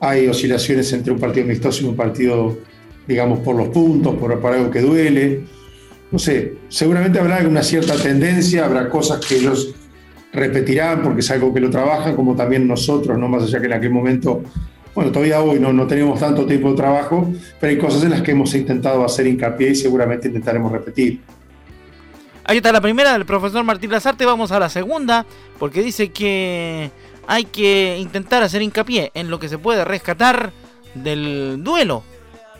hay 0.00 0.28
oscilaciones 0.28 0.92
entre 0.92 1.12
un 1.12 1.18
partido 1.18 1.44
amistoso 1.44 1.84
y 1.84 1.88
un 1.88 1.96
partido, 1.96 2.58
digamos, 3.06 3.40
por 3.40 3.56
los 3.56 3.68
puntos, 3.68 4.14
por, 4.16 4.38
por 4.40 4.52
algo 4.52 4.70
que 4.70 4.80
duele. 4.80 5.40
No 6.10 6.18
sé, 6.18 6.54
seguramente 6.68 7.18
habrá 7.18 7.46
una 7.46 7.62
cierta 7.62 7.94
tendencia, 7.96 8.64
habrá 8.64 8.88
cosas 8.88 9.24
que 9.24 9.36
ellos 9.36 9.74
repetirán 10.32 11.02
porque 11.02 11.20
es 11.20 11.30
algo 11.30 11.52
que 11.52 11.60
lo 11.60 11.70
trabajan, 11.70 12.16
como 12.16 12.34
también 12.34 12.66
nosotros, 12.66 13.18
no 13.18 13.28
más 13.28 13.44
allá 13.44 13.60
que 13.60 13.66
en 13.66 13.72
aquel 13.74 13.90
momento, 13.90 14.42
bueno, 14.94 15.10
todavía 15.10 15.40
hoy 15.40 15.58
no, 15.58 15.72
no 15.72 15.86
tenemos 15.86 16.20
tanto 16.20 16.46
tiempo 16.46 16.70
de 16.70 16.76
trabajo, 16.76 17.30
pero 17.60 17.70
hay 17.70 17.78
cosas 17.78 18.02
en 18.04 18.10
las 18.10 18.22
que 18.22 18.32
hemos 18.32 18.54
intentado 18.54 19.04
hacer 19.04 19.26
hincapié 19.26 19.70
y 19.70 19.74
seguramente 19.74 20.28
intentaremos 20.28 20.72
repetir. 20.72 21.20
Ahí 22.44 22.56
está 22.56 22.72
la 22.72 22.80
primera 22.80 23.12
del 23.12 23.24
profesor 23.24 23.64
Martín 23.64 23.90
Lazarte. 23.90 24.26
Vamos 24.26 24.52
a 24.52 24.58
la 24.58 24.68
segunda, 24.68 25.24
porque 25.58 25.82
dice 25.82 26.10
que 26.10 26.90
hay 27.26 27.44
que 27.44 27.98
intentar 27.98 28.42
hacer 28.42 28.62
hincapié 28.62 29.10
en 29.14 29.30
lo 29.30 29.38
que 29.38 29.48
se 29.48 29.58
puede 29.58 29.84
rescatar 29.84 30.52
del 30.94 31.62
duelo 31.62 32.02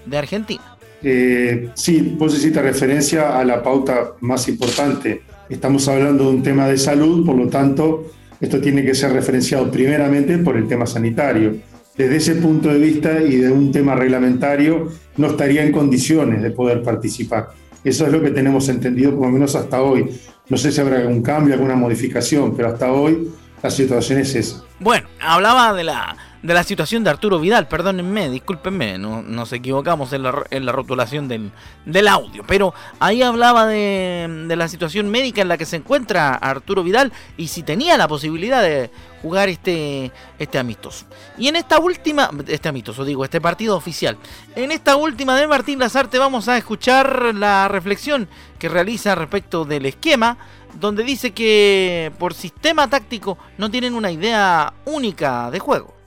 de 0.06 0.18
Argentina. 0.18 0.62
Eh, 1.02 1.70
sí, 1.74 2.14
vos 2.16 2.34
hiciste 2.34 2.62
referencia 2.62 3.38
a 3.38 3.44
la 3.44 3.62
pauta 3.62 4.12
más 4.20 4.48
importante. 4.48 5.22
Estamos 5.48 5.88
hablando 5.88 6.24
de 6.24 6.30
un 6.30 6.42
tema 6.42 6.68
de 6.68 6.78
salud, 6.78 7.26
por 7.26 7.36
lo 7.36 7.48
tanto, 7.48 8.12
esto 8.40 8.60
tiene 8.60 8.84
que 8.84 8.94
ser 8.94 9.12
referenciado 9.12 9.70
primeramente 9.70 10.38
por 10.38 10.56
el 10.56 10.68
tema 10.68 10.86
sanitario. 10.86 11.56
Desde 11.96 12.16
ese 12.16 12.34
punto 12.36 12.68
de 12.68 12.78
vista 12.78 13.20
y 13.20 13.36
de 13.36 13.50
un 13.50 13.70
tema 13.70 13.94
reglamentario, 13.94 14.88
no 15.16 15.26
estaría 15.26 15.62
en 15.62 15.72
condiciones 15.72 16.42
de 16.42 16.50
poder 16.50 16.82
participar. 16.82 17.48
Eso 17.84 18.06
es 18.06 18.12
lo 18.12 18.22
que 18.22 18.30
tenemos 18.30 18.68
entendido, 18.68 19.16
por 19.16 19.26
lo 19.26 19.32
menos 19.32 19.54
hasta 19.56 19.82
hoy. 19.82 20.08
No 20.48 20.56
sé 20.56 20.70
si 20.70 20.80
habrá 20.80 20.98
algún 20.98 21.22
cambio, 21.22 21.54
alguna 21.54 21.74
modificación, 21.74 22.56
pero 22.56 22.68
hasta 22.68 22.92
hoy 22.92 23.32
la 23.62 23.70
situación 23.70 24.20
es 24.20 24.34
esa. 24.34 24.62
Bueno, 24.80 25.08
hablaba 25.20 25.72
de 25.72 25.84
la, 25.84 26.16
de 26.42 26.54
la 26.54 26.64
situación 26.64 27.04
de 27.04 27.10
Arturo 27.10 27.38
Vidal, 27.38 27.68
perdónenme, 27.68 28.28
discúlpenme, 28.28 28.98
no, 28.98 29.22
nos 29.22 29.52
equivocamos 29.52 30.12
en 30.12 30.24
la, 30.24 30.44
en 30.50 30.66
la 30.66 30.72
rotulación 30.72 31.28
del, 31.28 31.52
del 31.86 32.08
audio, 32.08 32.42
pero 32.46 32.74
ahí 32.98 33.22
hablaba 33.22 33.66
de, 33.66 34.44
de 34.48 34.56
la 34.56 34.66
situación 34.66 35.08
médica 35.08 35.40
en 35.40 35.48
la 35.48 35.56
que 35.56 35.66
se 35.66 35.76
encuentra 35.76 36.34
Arturo 36.34 36.82
Vidal 36.82 37.12
y 37.36 37.48
si 37.48 37.62
tenía 37.62 37.96
la 37.96 38.08
posibilidad 38.08 38.60
de 38.60 38.90
jugar 39.22 39.48
este, 39.48 40.10
este 40.38 40.58
amistoso. 40.58 41.06
Y 41.38 41.46
en 41.46 41.54
esta 41.54 41.78
última, 41.78 42.28
este 42.48 42.68
amistoso 42.68 43.04
digo, 43.04 43.24
este 43.24 43.40
partido 43.40 43.76
oficial, 43.76 44.16
en 44.56 44.72
esta 44.72 44.96
última 44.96 45.36
de 45.36 45.46
Martín 45.46 45.78
Lazarte 45.78 46.18
vamos 46.18 46.48
a 46.48 46.58
escuchar 46.58 47.34
la 47.36 47.68
reflexión 47.68 48.28
que 48.58 48.68
realiza 48.68 49.14
respecto 49.14 49.64
del 49.64 49.86
esquema 49.86 50.38
donde 50.80 51.04
dice 51.04 51.32
que 51.32 52.12
por 52.18 52.34
sistema 52.34 52.88
táctico 52.88 53.38
no 53.58 53.70
tienen 53.70 53.94
una 53.94 54.10
idea 54.10 54.72
única 54.86 55.50
de 55.50 55.58
juego. 55.58 56.01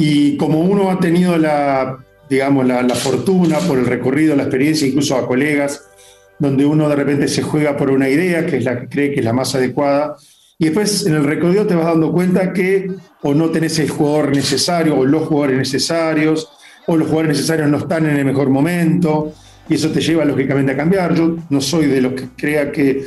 Y 0.00 0.36
como 0.36 0.60
uno 0.60 0.92
ha 0.92 1.00
tenido 1.00 1.36
la, 1.36 1.98
digamos, 2.30 2.64
la, 2.64 2.82
la, 2.82 2.94
fortuna 2.94 3.58
por 3.58 3.80
el 3.80 3.86
recorrido, 3.86 4.36
la 4.36 4.44
experiencia, 4.44 4.86
incluso 4.86 5.16
a 5.16 5.26
colegas, 5.26 5.88
donde 6.38 6.64
uno 6.64 6.88
de 6.88 6.94
repente 6.94 7.26
se 7.26 7.42
juega 7.42 7.76
por 7.76 7.90
una 7.90 8.08
idea 8.08 8.46
que 8.46 8.58
es 8.58 8.64
la 8.64 8.78
que 8.78 8.88
cree 8.88 9.10
que 9.12 9.18
es 9.18 9.24
la 9.24 9.32
más 9.32 9.56
adecuada, 9.56 10.14
y 10.56 10.66
después 10.66 11.04
en 11.04 11.14
el 11.14 11.24
recorrido 11.24 11.66
te 11.66 11.74
vas 11.74 11.86
dando 11.86 12.12
cuenta 12.12 12.52
que 12.52 12.92
o 13.22 13.34
no 13.34 13.50
tenés 13.50 13.76
el 13.80 13.90
jugador 13.90 14.30
necesario 14.30 14.96
o 14.96 15.04
los 15.04 15.26
jugadores 15.26 15.58
necesarios, 15.58 16.48
o 16.86 16.96
los 16.96 17.08
jugadores 17.08 17.36
necesarios 17.36 17.68
no 17.68 17.78
están 17.78 18.06
en 18.06 18.18
el 18.18 18.24
mejor 18.24 18.50
momento, 18.50 19.32
y 19.68 19.74
eso 19.74 19.90
te 19.90 20.00
lleva 20.00 20.24
lógicamente 20.24 20.70
a 20.70 20.76
cambiar. 20.76 21.12
Yo 21.12 21.38
no 21.50 21.60
soy 21.60 21.86
de 21.86 22.00
los 22.00 22.12
que 22.12 22.28
crea 22.36 22.70
que 22.70 23.04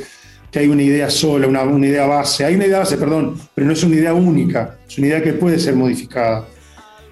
que 0.50 0.58
hay 0.58 0.68
una 0.68 0.82
idea 0.82 1.08
sola, 1.08 1.46
una, 1.46 1.62
una, 1.62 1.86
idea 1.86 2.04
base. 2.04 2.44
Hay 2.44 2.54
una 2.54 2.66
idea 2.66 2.80
base, 2.80 2.98
perdón, 2.98 3.38
pero 3.54 3.66
no 3.66 3.72
es 3.72 3.82
una 3.82 3.96
idea 3.96 4.12
única, 4.12 4.76
es 4.86 4.98
una 4.98 5.06
idea 5.06 5.22
que 5.22 5.32
puede 5.32 5.58
ser 5.58 5.74
modificada. 5.74 6.46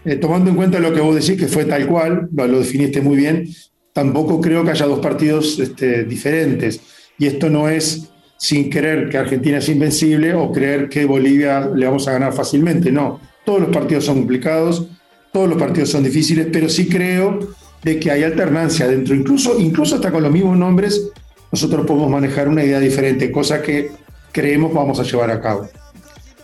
Eh, 0.05 0.17
tomando 0.17 0.51
en 0.51 0.57
cuenta 0.57 0.79
lo 0.81 0.93
que 0.93 1.01
vos 1.01 1.15
decís, 1.15 1.39
que 1.39 1.49
fue 1.49 1.65
tal 1.65 1.87
cual, 1.87 2.29
lo, 2.33 2.47
lo 2.47 2.59
definiste 2.59 3.01
muy 3.01 3.17
bien, 3.17 3.47
tampoco 3.93 4.41
creo 4.41 4.65
que 4.65 4.71
haya 4.71 4.87
dos 4.87 5.01
partidos 5.01 5.59
este, 5.59 6.05
diferentes. 6.05 6.81
Y 7.19 7.27
esto 7.27 7.51
no 7.51 7.69
es 7.69 8.11
sin 8.39 8.71
creer 8.71 9.11
que 9.11 9.19
Argentina 9.19 9.59
es 9.59 9.69
invencible 9.69 10.33
o 10.35 10.51
creer 10.51 10.89
que 10.89 11.05
Bolivia 11.05 11.69
le 11.75 11.85
vamos 11.85 12.09
a 12.09 12.13
ganar 12.13 12.33
fácilmente. 12.33 12.91
No, 12.91 13.21
todos 13.45 13.61
los 13.61 13.71
partidos 13.71 14.07
son 14.07 14.21
complicados, 14.21 14.87
todos 15.33 15.49
los 15.49 15.59
partidos 15.59 15.91
son 15.91 16.03
difíciles, 16.03 16.49
pero 16.51 16.69
sí 16.69 16.89
creo 16.89 17.39
de 17.83 18.01
que 18.01 18.11
hay 18.11 18.23
alternancia 18.23 18.87
dentro, 18.89 19.15
incluso, 19.15 19.59
incluso 19.59 19.97
hasta 19.97 20.11
con 20.11 20.23
los 20.23 20.33
mismos 20.33 20.57
nombres, 20.57 21.11
nosotros 21.53 21.87
podemos 21.87 22.11
manejar 22.11 22.49
una 22.49 22.65
idea 22.65 22.81
diferente, 22.81 23.31
cosa 23.31 23.61
que 23.61 23.91
creemos 24.33 24.73
vamos 24.73 24.99
a 25.01 25.03
llevar 25.03 25.31
a 25.31 25.41
cabo. 25.41 25.69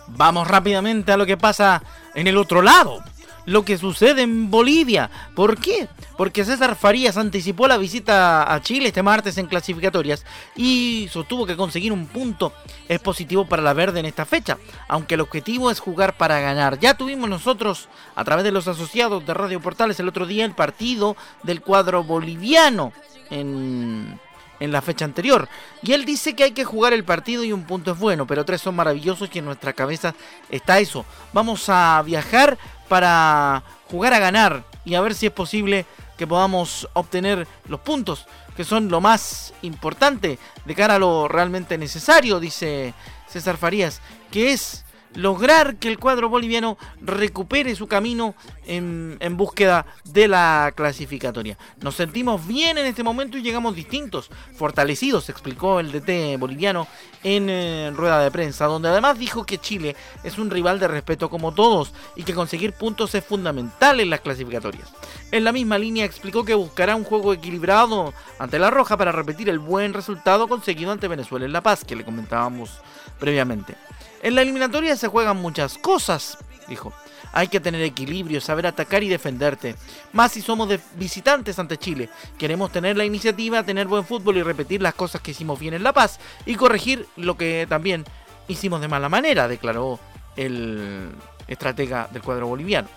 Vamos 0.09 0.47
rápidamente 0.47 1.11
a 1.11 1.17
lo 1.17 1.25
que 1.25 1.37
pasa 1.37 1.81
en 2.15 2.27
el 2.27 2.37
otro 2.37 2.61
lado, 2.61 2.99
lo 3.47 3.63
que 3.63 3.77
sucede 3.77 4.23
en 4.23 4.51
Bolivia. 4.51 5.09
¿Por 5.33 5.57
qué? 5.57 5.87
Porque 6.17 6.43
César 6.43 6.75
Farías 6.75 7.15
anticipó 7.15 7.67
la 7.67 7.77
visita 7.77 8.53
a 8.53 8.61
Chile 8.61 8.89
este 8.89 9.01
martes 9.01 9.37
en 9.37 9.47
clasificatorias 9.47 10.25
y 10.55 11.07
sostuvo 11.11 11.45
que 11.45 11.55
conseguir 11.55 11.93
un 11.93 12.07
punto 12.07 12.51
es 12.89 12.99
positivo 12.99 13.45
para 13.47 13.63
la 13.63 13.73
verde 13.73 14.01
en 14.01 14.05
esta 14.05 14.25
fecha, 14.25 14.57
aunque 14.89 15.15
el 15.15 15.21
objetivo 15.21 15.71
es 15.71 15.79
jugar 15.79 16.17
para 16.17 16.41
ganar. 16.41 16.77
Ya 16.79 16.95
tuvimos 16.95 17.29
nosotros, 17.29 17.87
a 18.15 18.23
través 18.25 18.43
de 18.43 18.51
los 18.51 18.67
asociados 18.67 19.25
de 19.25 19.33
Radio 19.33 19.61
Portales, 19.61 19.99
el 20.01 20.09
otro 20.09 20.25
día 20.25 20.43
el 20.43 20.53
partido 20.53 21.15
del 21.43 21.61
cuadro 21.61 22.03
boliviano 22.03 22.91
en 23.29 24.19
en 24.59 24.71
la 24.71 24.81
fecha 24.81 25.05
anterior. 25.05 25.47
Y 25.81 25.93
él 25.93 26.05
dice 26.05 26.35
que 26.35 26.43
hay 26.43 26.51
que 26.51 26.65
jugar 26.65 26.93
el 26.93 27.03
partido 27.03 27.43
y 27.43 27.51
un 27.51 27.63
punto 27.63 27.91
es 27.91 27.99
bueno, 27.99 28.25
pero 28.27 28.45
tres 28.45 28.61
son 28.61 28.75
maravillosos 28.75 29.29
y 29.33 29.39
en 29.39 29.45
nuestra 29.45 29.73
cabeza 29.73 30.15
está 30.49 30.79
eso. 30.79 31.05
Vamos 31.33 31.69
a 31.69 32.01
viajar 32.05 32.57
para 32.87 33.63
jugar 33.89 34.13
a 34.13 34.19
ganar 34.19 34.63
y 34.85 34.95
a 34.95 35.01
ver 35.01 35.13
si 35.13 35.25
es 35.25 35.31
posible 35.31 35.85
que 36.17 36.27
podamos 36.27 36.89
obtener 36.93 37.47
los 37.67 37.79
puntos, 37.81 38.25
que 38.55 38.63
son 38.63 38.89
lo 38.89 39.01
más 39.01 39.53
importante 39.61 40.39
de 40.65 40.75
cara 40.75 40.95
a 40.95 40.99
lo 40.99 41.27
realmente 41.27 41.77
necesario, 41.77 42.39
dice 42.39 42.93
César 43.27 43.57
Farías, 43.57 44.01
que 44.31 44.51
es 44.51 44.83
lograr 45.15 45.77
que 45.77 45.87
el 45.87 45.99
cuadro 45.99 46.29
boliviano 46.29 46.77
recupere 47.01 47.75
su 47.75 47.87
camino 47.87 48.35
en, 48.65 49.17
búsqueda 49.37 49.85
de 50.03 50.27
la 50.27 50.73
clasificatoria. 50.75 51.57
Nos 51.81 51.95
sentimos 51.95 52.45
bien 52.45 52.77
en 52.77 52.85
este 52.85 53.03
momento 53.03 53.37
y 53.37 53.41
llegamos 53.41 53.75
distintos, 53.75 54.29
fortalecidos, 54.55 55.29
explicó 55.29 55.79
el 55.79 55.91
DT 55.91 56.39
boliviano 56.39 56.87
en 57.23 57.49
eh, 57.49 57.91
rueda 57.95 58.19
de 58.19 58.31
prensa, 58.31 58.65
donde 58.65 58.89
además 58.89 59.17
dijo 59.17 59.45
que 59.45 59.57
Chile 59.57 59.95
es 60.23 60.37
un 60.37 60.49
rival 60.49 60.79
de 60.79 60.87
respeto 60.87 61.29
como 61.29 61.53
todos 61.53 61.93
y 62.15 62.23
que 62.23 62.33
conseguir 62.33 62.73
puntos 62.73 63.15
es 63.15 63.23
fundamental 63.23 63.99
en 63.99 64.09
las 64.09 64.21
clasificatorias. 64.21 64.89
En 65.31 65.43
la 65.43 65.51
misma 65.51 65.77
línea 65.77 66.05
explicó 66.05 66.45
que 66.45 66.53
buscará 66.53 66.95
un 66.95 67.03
juego 67.03 67.33
equilibrado 67.33 68.13
ante 68.39 68.59
la 68.59 68.69
Roja 68.69 68.97
para 68.97 69.11
repetir 69.11 69.49
el 69.49 69.59
buen 69.59 69.93
resultado 69.93 70.47
conseguido 70.47 70.91
ante 70.91 71.07
Venezuela 71.07 71.45
en 71.45 71.53
La 71.53 71.61
Paz, 71.61 71.83
que 71.83 71.95
le 71.95 72.05
comentábamos 72.05 72.81
previamente. 73.19 73.75
En 74.21 74.35
la 74.35 74.41
eliminatoria 74.41 74.95
se 74.95 75.07
juegan 75.07 75.37
muchas 75.37 75.77
cosas, 75.77 76.37
dijo. 76.67 76.93
Hay 77.33 77.49
que 77.49 77.59
tener 77.59 77.81
equilibrio, 77.81 78.41
saber 78.41 78.65
atacar 78.65 79.03
y 79.03 79.09
defenderte. 79.09 79.75
Más 80.13 80.31
si 80.31 80.41
somos 80.41 80.69
de 80.69 80.79
visitantes 80.95 81.59
ante 81.59 81.77
Chile. 81.77 82.09
Queremos 82.37 82.71
tener 82.71 82.97
la 82.97 83.05
iniciativa, 83.05 83.63
tener 83.63 83.87
buen 83.87 84.05
fútbol 84.05 84.37
y 84.37 84.43
repetir 84.43 84.81
las 84.81 84.95
cosas 84.95 85.21
que 85.21 85.31
hicimos 85.31 85.59
bien 85.59 85.73
en 85.73 85.83
La 85.83 85.93
Paz 85.93 86.19
y 86.45 86.55
corregir 86.55 87.05
lo 87.15 87.37
que 87.37 87.67
también 87.69 88.05
hicimos 88.47 88.81
de 88.81 88.87
mala 88.87 89.09
manera, 89.09 89.47
declaró 89.47 89.99
el 90.35 91.09
estratega 91.47 92.07
del 92.11 92.21
cuadro 92.21 92.47
boliviano. 92.47 92.87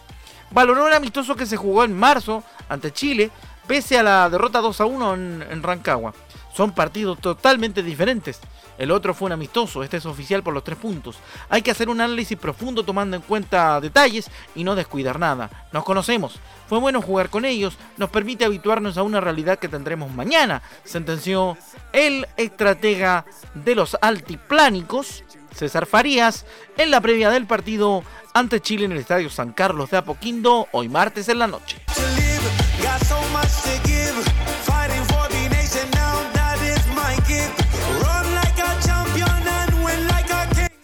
Valoró 0.53 0.87
el 0.89 0.95
amistoso 0.95 1.37
que 1.37 1.47
se 1.47 1.57
jugó 1.57 1.85
en 1.85 1.97
marzo 1.97 2.43
ante 2.69 2.93
Chile, 2.93 3.31
pese 3.67 3.99
a 3.99 4.03
la 4.03 4.31
derrota 4.31 4.61
2 4.61 4.81
a 4.81 4.85
1 4.85 5.15
en, 5.15 5.47
en 5.51 5.63
Rancagua. 5.63 6.15
Son 6.53 6.73
partidos 6.73 7.19
totalmente 7.21 7.83
diferentes. 7.83 8.41
El 8.81 8.91
otro 8.91 9.13
fue 9.13 9.27
un 9.27 9.33
amistoso, 9.33 9.83
este 9.83 9.99
es 9.99 10.07
oficial 10.07 10.43
por 10.43 10.55
los 10.55 10.65
tres 10.65 10.79
puntos. 10.79 11.19
Hay 11.51 11.61
que 11.61 11.71
hacer 11.71 11.91
un 11.91 12.01
análisis 12.01 12.39
profundo 12.39 12.83
tomando 12.83 13.15
en 13.15 13.23
cuenta 13.23 13.79
detalles 13.79 14.31
y 14.55 14.65
no 14.65 14.75
descuidar 14.75 15.19
nada. 15.19 15.69
Nos 15.71 15.85
conocemos, 15.85 16.41
fue 16.67 16.79
bueno 16.79 17.03
jugar 17.03 17.29
con 17.29 17.45
ellos, 17.45 17.77
nos 17.99 18.09
permite 18.09 18.47
habituarnos 18.47 18.97
a 18.97 19.03
una 19.03 19.21
realidad 19.21 19.59
que 19.59 19.69
tendremos 19.69 20.11
mañana, 20.13 20.63
sentenció 20.83 21.59
el 21.93 22.27
estratega 22.39 23.27
de 23.55 23.75
los 23.75 23.99
altiplánicos, 24.01 25.25
César 25.55 25.85
Farías, 25.85 26.47
en 26.79 26.91
la 26.91 27.03
previa 27.03 27.29
del 27.29 27.47
partido 27.47 28.03
ante 28.33 28.61
Chile 28.61 28.87
en 28.87 28.93
el 28.93 28.99
Estadio 28.99 29.29
San 29.29 29.53
Carlos 29.53 29.91
de 29.91 29.99
Apoquindo, 29.99 30.69
hoy 30.73 30.89
martes 30.89 31.29
en 31.29 31.39
la 31.39 31.47
noche. 31.47 31.83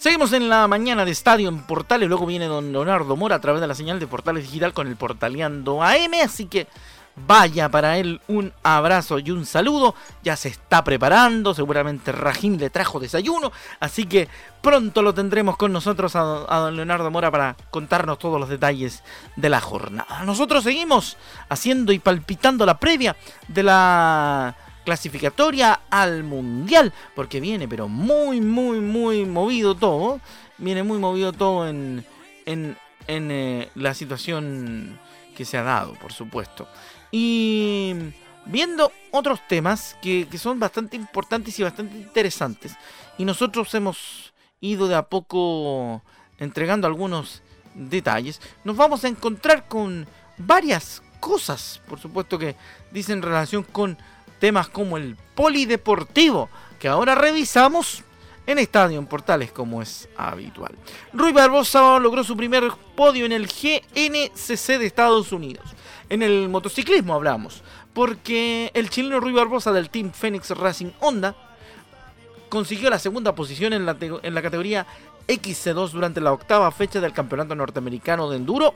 Seguimos 0.06 0.32
en 0.34 0.48
la 0.48 0.68
mañana 0.68 1.04
de 1.04 1.10
Estadio 1.10 1.48
en 1.48 1.62
Portales, 1.64 2.08
luego 2.08 2.26
viene 2.26 2.46
don 2.46 2.70
Leonardo 2.70 3.16
Mora 3.16 3.34
a 3.34 3.40
través 3.40 3.60
de 3.60 3.66
la 3.66 3.74
señal 3.74 3.98
de 3.98 4.06
Portales 4.06 4.44
Digital 4.44 4.72
con 4.72 4.86
el 4.86 4.94
Portaleando 4.94 5.82
AM, 5.82 6.12
así 6.22 6.46
que 6.46 6.68
vaya 7.16 7.68
para 7.68 7.98
él 7.98 8.20
un 8.28 8.52
abrazo 8.62 9.18
y 9.18 9.32
un 9.32 9.44
saludo, 9.44 9.96
ya 10.22 10.36
se 10.36 10.46
está 10.48 10.84
preparando, 10.84 11.54
seguramente 11.54 12.12
Rajim 12.12 12.56
le 12.56 12.70
trajo 12.70 13.00
desayuno, 13.00 13.50
así 13.80 14.06
que 14.06 14.28
pronto 14.62 15.02
lo 15.02 15.12
tendremos 15.12 15.56
con 15.56 15.72
nosotros 15.72 16.14
a, 16.14 16.20
a 16.20 16.58
don 16.60 16.76
Leonardo 16.76 17.10
Mora 17.10 17.32
para 17.32 17.56
contarnos 17.72 18.20
todos 18.20 18.38
los 18.38 18.48
detalles 18.48 19.02
de 19.34 19.48
la 19.48 19.60
jornada. 19.60 20.22
Nosotros 20.24 20.62
seguimos 20.62 21.16
haciendo 21.48 21.90
y 21.90 21.98
palpitando 21.98 22.64
la 22.64 22.78
previa 22.78 23.16
de 23.48 23.64
la 23.64 24.54
clasificatoria 24.86 25.80
al 25.90 26.22
mundial, 26.22 26.94
porque 27.16 27.40
viene 27.40 27.66
pero 27.66 27.88
muy, 27.88 28.40
muy, 28.40 28.80
muy 28.80 29.26
movido 29.26 29.74
todo, 29.74 30.20
viene 30.58 30.84
muy 30.84 30.98
movido 30.98 31.32
todo 31.32 31.68
en, 31.68 32.06
en, 32.46 32.78
en, 33.08 33.30
eh, 33.32 33.68
la 33.74 33.94
situación 33.94 34.98
que 35.36 35.44
se 35.44 35.58
ha 35.58 35.64
dado, 35.64 35.94
por 35.94 36.12
supuesto. 36.12 36.68
Y 37.10 37.96
viendo 38.46 38.92
otros 39.10 39.40
temas 39.48 39.96
que, 40.00 40.28
que 40.30 40.38
son 40.38 40.60
bastante 40.60 40.96
importantes 40.96 41.58
y 41.58 41.64
bastante 41.64 41.96
interesantes, 41.96 42.76
y 43.18 43.24
nosotros 43.24 43.74
hemos 43.74 44.32
ido 44.60 44.86
de 44.86 44.94
a 44.94 45.02
poco 45.02 46.02
entregando 46.38 46.86
algunos 46.86 47.42
detalles, 47.74 48.40
nos 48.62 48.76
vamos 48.76 49.04
a 49.04 49.08
encontrar 49.08 49.66
con 49.66 50.06
varias 50.38 51.02
cosas, 51.18 51.82
por 51.88 51.98
supuesto 51.98 52.38
que 52.38 52.54
dicen 52.92 53.20
relación 53.20 53.64
con 53.64 53.98
temas 54.38 54.68
como 54.68 54.96
el 54.96 55.16
polideportivo, 55.34 56.48
que 56.78 56.88
ahora 56.88 57.14
revisamos 57.14 58.02
en 58.46 58.58
Estadio 58.58 58.98
en 58.98 59.06
Portales 59.06 59.50
como 59.50 59.82
es 59.82 60.08
habitual. 60.16 60.74
Rui 61.12 61.32
Barbosa 61.32 61.98
logró 61.98 62.22
su 62.22 62.36
primer 62.36 62.70
podio 62.94 63.26
en 63.26 63.32
el 63.32 63.46
GNCC 63.46 64.78
de 64.78 64.86
Estados 64.86 65.32
Unidos. 65.32 65.64
En 66.08 66.22
el 66.22 66.48
motociclismo 66.48 67.14
hablamos, 67.14 67.62
porque 67.92 68.70
el 68.74 68.90
chileno 68.90 69.20
Rui 69.20 69.32
Barbosa 69.32 69.72
del 69.72 69.90
Team 69.90 70.12
Phoenix 70.12 70.50
Racing 70.50 70.90
Honda 71.00 71.34
consiguió 72.48 72.88
la 72.90 73.00
segunda 73.00 73.34
posición 73.34 73.72
en 73.72 73.84
la, 73.84 73.96
en 74.00 74.34
la 74.34 74.42
categoría 74.42 74.86
XC2 75.26 75.90
durante 75.90 76.20
la 76.20 76.32
octava 76.32 76.70
fecha 76.70 77.00
del 77.00 77.12
Campeonato 77.12 77.56
Norteamericano 77.56 78.30
de 78.30 78.36
Enduro 78.36 78.74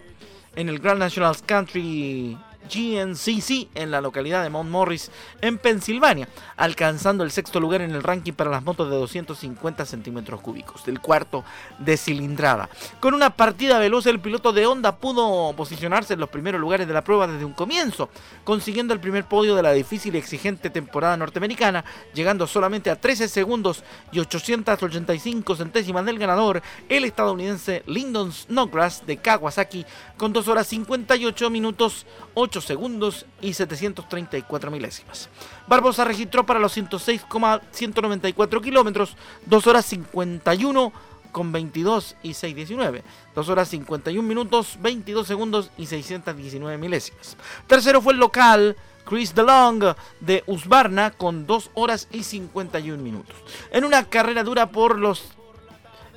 en 0.56 0.68
el 0.68 0.80
Grand 0.80 0.98
National 0.98 1.36
Country 1.46 2.36
GNCC 2.68 3.68
en 3.74 3.90
la 3.90 4.00
localidad 4.00 4.42
de 4.42 4.50
Mount 4.50 4.70
Morris 4.70 5.10
en 5.40 5.58
Pensilvania, 5.58 6.28
alcanzando 6.56 7.24
el 7.24 7.30
sexto 7.30 7.60
lugar 7.60 7.82
en 7.82 7.92
el 7.92 8.02
ranking 8.02 8.32
para 8.32 8.50
las 8.50 8.62
motos 8.62 8.90
de 8.90 8.96
250 8.96 9.86
centímetros 9.86 10.40
cúbicos, 10.40 10.84
del 10.84 11.00
cuarto 11.00 11.44
de 11.78 11.96
cilindrada. 11.96 12.68
Con 13.00 13.14
una 13.14 13.30
partida 13.30 13.78
veloz, 13.78 14.06
el 14.06 14.20
piloto 14.20 14.52
de 14.52 14.66
Honda 14.66 14.96
pudo 14.96 15.52
posicionarse 15.56 16.14
en 16.14 16.20
los 16.20 16.28
primeros 16.28 16.60
lugares 16.60 16.86
de 16.86 16.94
la 16.94 17.04
prueba 17.04 17.26
desde 17.26 17.44
un 17.44 17.52
comienzo, 17.52 18.08
consiguiendo 18.44 18.94
el 18.94 19.00
primer 19.00 19.24
podio 19.24 19.54
de 19.54 19.62
la 19.62 19.72
difícil 19.72 20.14
y 20.14 20.18
exigente 20.18 20.70
temporada 20.70 21.16
norteamericana, 21.16 21.84
llegando 22.14 22.46
solamente 22.46 22.90
a 22.90 23.00
13 23.00 23.28
segundos 23.28 23.82
y 24.12 24.20
885 24.20 25.56
centésimas 25.56 26.04
del 26.04 26.18
ganador, 26.18 26.62
el 26.88 27.04
estadounidense 27.04 27.82
Lyndon 27.86 28.32
Snodgrass 28.32 29.06
de 29.06 29.16
Kawasaki, 29.16 29.84
con 30.16 30.32
2 30.32 30.48
horas 30.48 30.66
58 30.66 31.50
minutos 31.50 32.06
8 32.34 32.49
segundos 32.58 33.26
y 33.40 33.52
734 33.54 34.70
milésimas. 34.70 35.28
Barbosa 35.68 36.04
registró 36.04 36.44
para 36.44 36.58
los 36.58 36.72
106,194 36.72 38.60
kilómetros 38.60 39.16
2 39.46 39.66
horas 39.68 39.86
51 39.86 40.92
con 41.30 41.52
22 41.52 42.16
y 42.22 42.34
619. 42.34 43.04
2 43.34 43.48
horas 43.48 43.68
51 43.68 44.26
minutos, 44.26 44.76
22 44.80 45.26
segundos 45.26 45.70
y 45.78 45.86
619 45.86 46.76
milésimas. 46.78 47.36
Tercero 47.66 48.02
fue 48.02 48.14
el 48.14 48.18
local 48.18 48.76
Chris 49.04 49.34
DeLong 49.34 49.94
de 50.20 50.44
Usbarna 50.46 51.10
con 51.12 51.46
2 51.46 51.70
horas 51.74 52.08
y 52.10 52.22
51 52.22 53.02
minutos. 53.02 53.36
En 53.70 53.84
una 53.84 54.04
carrera 54.04 54.44
dura 54.44 54.70
por 54.70 54.98
los 54.98 55.32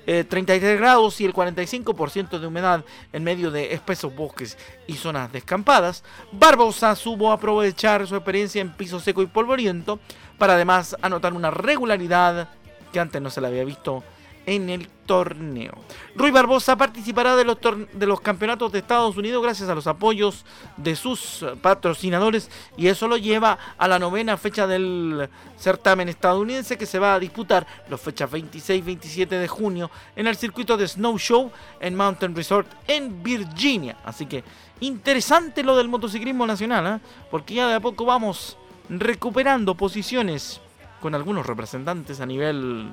eh, 0.05 0.23
33 0.23 0.79
grados 0.79 1.19
y 1.21 1.25
el 1.25 1.33
45% 1.33 2.39
de 2.39 2.47
humedad 2.47 2.83
en 3.11 3.23
medio 3.23 3.51
de 3.51 3.73
espesos 3.73 4.15
bosques 4.15 4.57
y 4.87 4.93
zonas 4.93 5.31
descampadas, 5.31 6.03
Barbosa 6.31 6.95
supo 6.95 7.31
aprovechar 7.31 8.05
su 8.07 8.15
experiencia 8.15 8.61
en 8.61 8.73
piso 8.73 8.99
seco 8.99 9.21
y 9.21 9.27
polvoriento 9.27 9.99
para 10.37 10.53
además 10.53 10.95
anotar 11.01 11.33
una 11.33 11.51
regularidad 11.51 12.49
que 12.91 12.99
antes 12.99 13.21
no 13.21 13.29
se 13.29 13.41
le 13.41 13.47
había 13.47 13.63
visto 13.63 14.03
en 14.45 14.69
el 14.69 14.87
torneo. 15.05 15.73
Rui 16.15 16.31
Barbosa 16.31 16.75
participará 16.77 17.35
de 17.35 17.43
los, 17.43 17.57
de 17.93 18.05
los 18.05 18.21
campeonatos 18.21 18.71
de 18.71 18.79
Estados 18.79 19.17
Unidos 19.17 19.43
gracias 19.43 19.69
a 19.69 19.75
los 19.75 19.87
apoyos 19.87 20.45
de 20.77 20.95
sus 20.95 21.45
patrocinadores 21.61 22.49
y 22.77 22.87
eso 22.87 23.07
lo 23.07 23.17
lleva 23.17 23.57
a 23.77 23.87
la 23.87 23.99
novena 23.99 24.37
fecha 24.37 24.67
del 24.67 25.29
certamen 25.57 26.09
estadounidense 26.09 26.77
que 26.77 26.85
se 26.85 26.99
va 26.99 27.15
a 27.15 27.19
disputar 27.19 27.65
los 27.89 27.99
fechas 27.99 28.31
26 28.31 28.79
y 28.79 28.85
27 28.85 29.35
de 29.35 29.47
junio 29.47 29.91
en 30.15 30.27
el 30.27 30.35
circuito 30.35 30.77
de 30.77 30.87
Snow 30.87 31.17
Show 31.17 31.51
en 31.79 31.95
Mountain 31.95 32.35
Resort 32.35 32.67
en 32.87 33.23
Virginia. 33.23 33.97
Así 34.05 34.25
que 34.25 34.43
interesante 34.79 35.63
lo 35.63 35.75
del 35.75 35.89
motociclismo 35.89 36.45
nacional, 36.45 36.97
¿eh? 36.97 37.05
porque 37.31 37.55
ya 37.55 37.67
de 37.67 37.75
a 37.75 37.79
poco 37.79 38.05
vamos 38.05 38.57
recuperando 38.89 39.75
posiciones 39.75 40.61
con 41.01 41.15
algunos 41.15 41.45
representantes 41.45 42.19
a 42.21 42.25
nivel 42.25 42.91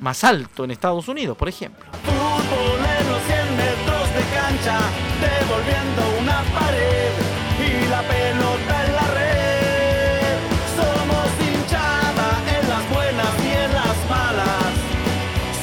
más 0.00 0.24
alto 0.24 0.64
en 0.64 0.70
Estados 0.70 1.08
Unidos, 1.08 1.36
por 1.36 1.48
ejemplo. 1.48 1.84
Los 3.10 3.22
100 3.22 3.56
metros 3.56 4.14
de 4.14 4.22
cancha, 4.34 4.78
devolviendo 5.20 6.20
una 6.20 6.42
pared 6.54 7.12
y 7.58 7.88
la 7.88 8.02
pelota 8.02 8.86
en 8.86 8.92
la 8.94 9.06
red. 9.14 10.38
Somos 10.76 11.28
hinchada 11.40 12.28
en 12.56 12.68
las 12.68 12.90
buenas 12.90 13.32
y 13.42 13.50
en 13.64 13.72
las 13.72 13.96
malas. 14.08 14.72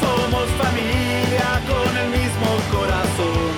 Somos 0.02 0.50
familia 0.62 1.62
con 1.68 1.98
el 1.98 2.10
mismo 2.10 2.50
corazón. 2.72 3.52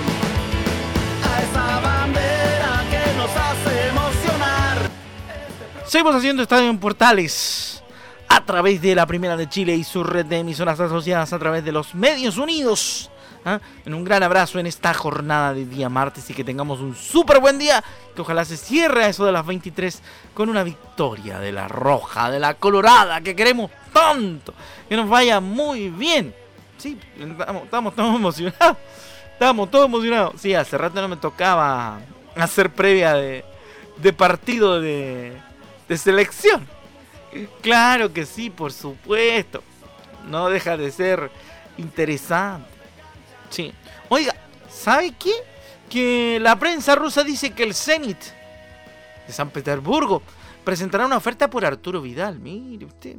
A 1.24 1.42
esa 1.42 1.80
bandera 1.80 2.84
que 2.90 3.02
nos 3.16 3.30
hace 3.30 3.88
emocionar. 3.88 4.76
Seguimos 5.86 6.14
haciendo 6.14 6.42
Estadio 6.42 6.70
en 6.70 6.78
Portales 6.78 7.82
a 8.40 8.46
través 8.46 8.80
de 8.80 8.94
la 8.94 9.04
Primera 9.06 9.36
de 9.36 9.48
Chile 9.48 9.74
y 9.74 9.84
su 9.84 10.02
red 10.02 10.24
de 10.24 10.38
emisoras 10.38 10.80
asociadas 10.80 11.32
a 11.34 11.38
través 11.38 11.62
de 11.62 11.72
los 11.72 11.94
Medios 11.94 12.38
Unidos. 12.38 13.10
¿ah? 13.44 13.60
En 13.84 13.92
un 13.92 14.02
gran 14.02 14.22
abrazo 14.22 14.58
en 14.58 14.66
esta 14.66 14.94
jornada 14.94 15.52
de 15.52 15.66
día 15.66 15.90
martes 15.90 16.30
y 16.30 16.34
que 16.34 16.42
tengamos 16.42 16.80
un 16.80 16.96
súper 16.96 17.38
buen 17.38 17.58
día. 17.58 17.84
Que 18.14 18.22
ojalá 18.22 18.46
se 18.46 18.56
cierre 18.56 19.04
a 19.04 19.08
eso 19.08 19.26
de 19.26 19.32
las 19.32 19.44
23 19.44 20.02
con 20.32 20.48
una 20.48 20.64
victoria 20.64 21.38
de 21.38 21.52
la 21.52 21.68
roja, 21.68 22.30
de 22.30 22.40
la 22.40 22.54
colorada 22.54 23.20
que 23.20 23.36
queremos 23.36 23.70
tanto. 23.92 24.54
Que 24.88 24.96
nos 24.96 25.08
vaya 25.08 25.40
muy 25.40 25.90
bien. 25.90 26.34
Sí, 26.78 26.98
estamos, 27.18 27.64
estamos 27.64 27.94
todos 27.94 28.16
emocionados. 28.16 28.76
Estamos 29.34 29.70
todos 29.70 29.84
emocionados. 29.84 30.40
Sí, 30.40 30.54
hace 30.54 30.78
rato 30.78 31.00
no 31.02 31.08
me 31.08 31.16
tocaba 31.16 31.98
hacer 32.36 32.72
previa 32.72 33.12
de, 33.14 33.44
de 33.98 34.12
partido 34.14 34.80
de, 34.80 35.36
de 35.88 35.98
selección. 35.98 36.66
Claro 37.62 38.12
que 38.12 38.26
sí, 38.26 38.50
por 38.50 38.72
supuesto. 38.72 39.62
No 40.28 40.48
deja 40.48 40.76
de 40.76 40.90
ser 40.90 41.30
interesante. 41.78 42.68
Sí. 43.50 43.72
Oiga, 44.08 44.34
¿Sabe 44.80 45.12
qué? 45.18 45.32
Que 45.90 46.38
la 46.40 46.56
prensa 46.58 46.94
rusa 46.94 47.22
dice 47.22 47.50
que 47.50 47.64
el 47.64 47.74
Zenit 47.74 48.18
de 49.26 49.32
San 49.32 49.50
Petersburgo 49.50 50.22
presentará 50.64 51.04
una 51.04 51.18
oferta 51.18 51.50
por 51.50 51.66
Arturo 51.66 52.00
Vidal. 52.00 52.38
Mire 52.38 52.86
usted. 52.86 53.16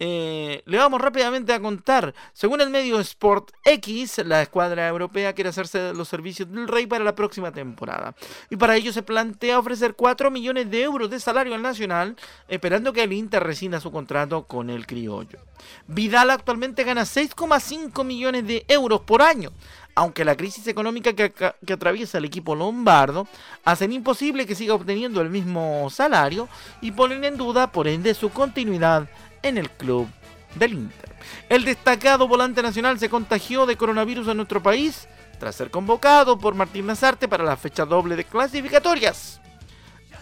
Eh, 0.00 0.62
le 0.66 0.78
vamos 0.78 1.00
rápidamente 1.00 1.52
a 1.52 1.60
contar. 1.60 2.14
Según 2.32 2.60
el 2.60 2.70
medio 2.70 3.00
Sport 3.00 3.50
X, 3.64 4.18
la 4.24 4.42
escuadra 4.42 4.86
europea 4.88 5.32
quiere 5.32 5.50
hacerse 5.50 5.92
los 5.94 6.08
servicios 6.08 6.50
del 6.50 6.68
Rey 6.68 6.86
para 6.86 7.04
la 7.04 7.14
próxima 7.14 7.52
temporada. 7.52 8.14
Y 8.50 8.56
para 8.56 8.76
ello 8.76 8.92
se 8.92 9.02
plantea 9.02 9.58
ofrecer 9.58 9.94
4 9.94 10.30
millones 10.30 10.70
de 10.70 10.82
euros 10.82 11.10
de 11.10 11.20
salario 11.20 11.54
al 11.54 11.62
Nacional, 11.62 12.16
esperando 12.48 12.92
que 12.92 13.02
el 13.02 13.12
Inter 13.12 13.42
rescinda 13.42 13.80
su 13.80 13.90
contrato 13.90 14.44
con 14.44 14.70
el 14.70 14.86
criollo. 14.86 15.38
Vidal 15.86 16.30
actualmente 16.30 16.84
gana 16.84 17.02
6,5 17.02 18.04
millones 18.04 18.46
de 18.46 18.64
euros 18.68 19.00
por 19.00 19.22
año. 19.22 19.50
Aunque 19.94 20.24
la 20.24 20.36
crisis 20.36 20.68
económica 20.68 21.12
que, 21.14 21.32
que 21.32 21.72
atraviesa 21.72 22.18
el 22.18 22.24
equipo 22.24 22.54
lombardo 22.54 23.26
hacen 23.64 23.90
imposible 23.92 24.46
que 24.46 24.54
siga 24.54 24.74
obteniendo 24.74 25.20
el 25.20 25.28
mismo 25.28 25.88
salario 25.90 26.48
y 26.80 26.92
ponen 26.92 27.24
en 27.24 27.36
duda, 27.36 27.72
por 27.72 27.88
ende, 27.88 28.14
su 28.14 28.30
continuidad 28.30 29.08
en 29.48 29.58
el 29.58 29.70
club 29.70 30.08
del 30.54 30.74
Inter. 30.74 31.16
El 31.48 31.64
destacado 31.64 32.28
volante 32.28 32.62
nacional 32.62 32.98
se 32.98 33.10
contagió 33.10 33.66
de 33.66 33.76
coronavirus 33.76 34.28
en 34.28 34.36
nuestro 34.36 34.62
país 34.62 35.08
tras 35.38 35.56
ser 35.56 35.70
convocado 35.70 36.38
por 36.38 36.54
Martín 36.54 36.86
Nazarte 36.86 37.28
para 37.28 37.44
la 37.44 37.56
fecha 37.56 37.84
doble 37.84 38.16
de 38.16 38.24
clasificatorias 38.24 39.40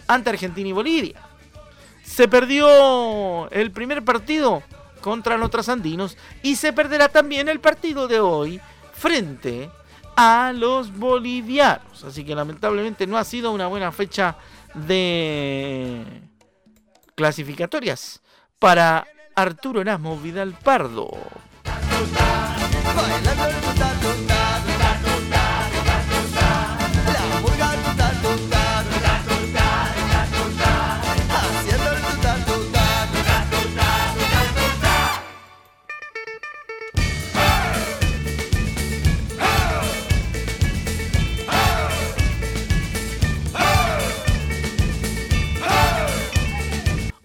ante 0.07 0.29
Argentina 0.29 0.69
y 0.69 0.73
Bolivia. 0.73 1.21
Se 2.03 2.27
perdió 2.27 3.49
el 3.51 3.71
primer 3.71 4.03
partido 4.03 4.63
contra 5.01 5.37
los 5.37 5.49
trasandinos 5.49 6.17
y 6.43 6.55
se 6.55 6.73
perderá 6.73 7.09
también 7.09 7.49
el 7.49 7.59
partido 7.59 8.07
de 8.07 8.19
hoy 8.19 8.61
frente 8.93 9.69
a 10.15 10.53
los 10.55 10.95
bolivianos. 10.97 12.03
Así 12.03 12.23
que 12.23 12.35
lamentablemente 12.35 13.05
no 13.05 13.17
ha 13.17 13.23
sido 13.23 13.51
una 13.51 13.67
buena 13.67 13.91
fecha 13.91 14.37
de 14.73 16.03
clasificatorias 17.15 18.21
para 18.59 19.05
Arturo 19.37 19.81
Erasmo 19.81 20.17
Vidal 20.17 20.55
Pardo. 20.63 21.11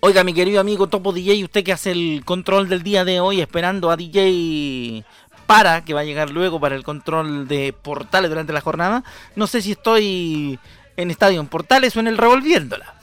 Oiga, 0.04 0.24
mi 0.24 0.34
querido 0.34 0.60
amigo 0.60 0.88
Topo 0.88 1.12
DJ, 1.12 1.44
usted 1.44 1.62
que 1.62 1.72
hace 1.72 1.92
el 1.92 2.22
control 2.24 2.68
del 2.68 2.82
día 2.82 3.04
de 3.04 3.20
hoy, 3.20 3.40
esperando 3.40 3.88
a 3.88 3.96
DJ 3.96 5.04
para, 5.46 5.84
que 5.84 5.94
va 5.94 6.00
a 6.00 6.04
llegar 6.04 6.30
luego 6.30 6.58
para 6.58 6.74
el 6.74 6.82
control 6.82 7.46
de 7.46 7.72
portales 7.72 8.28
durante 8.28 8.52
la 8.52 8.60
jornada. 8.60 9.04
No 9.36 9.46
sé 9.46 9.62
si 9.62 9.70
estoy 9.70 10.58
en 10.96 11.12
Estadio 11.12 11.38
en 11.38 11.46
Portales 11.46 11.96
o 11.96 12.00
en 12.00 12.08
el 12.08 12.18
Revolviéndola. 12.18 12.96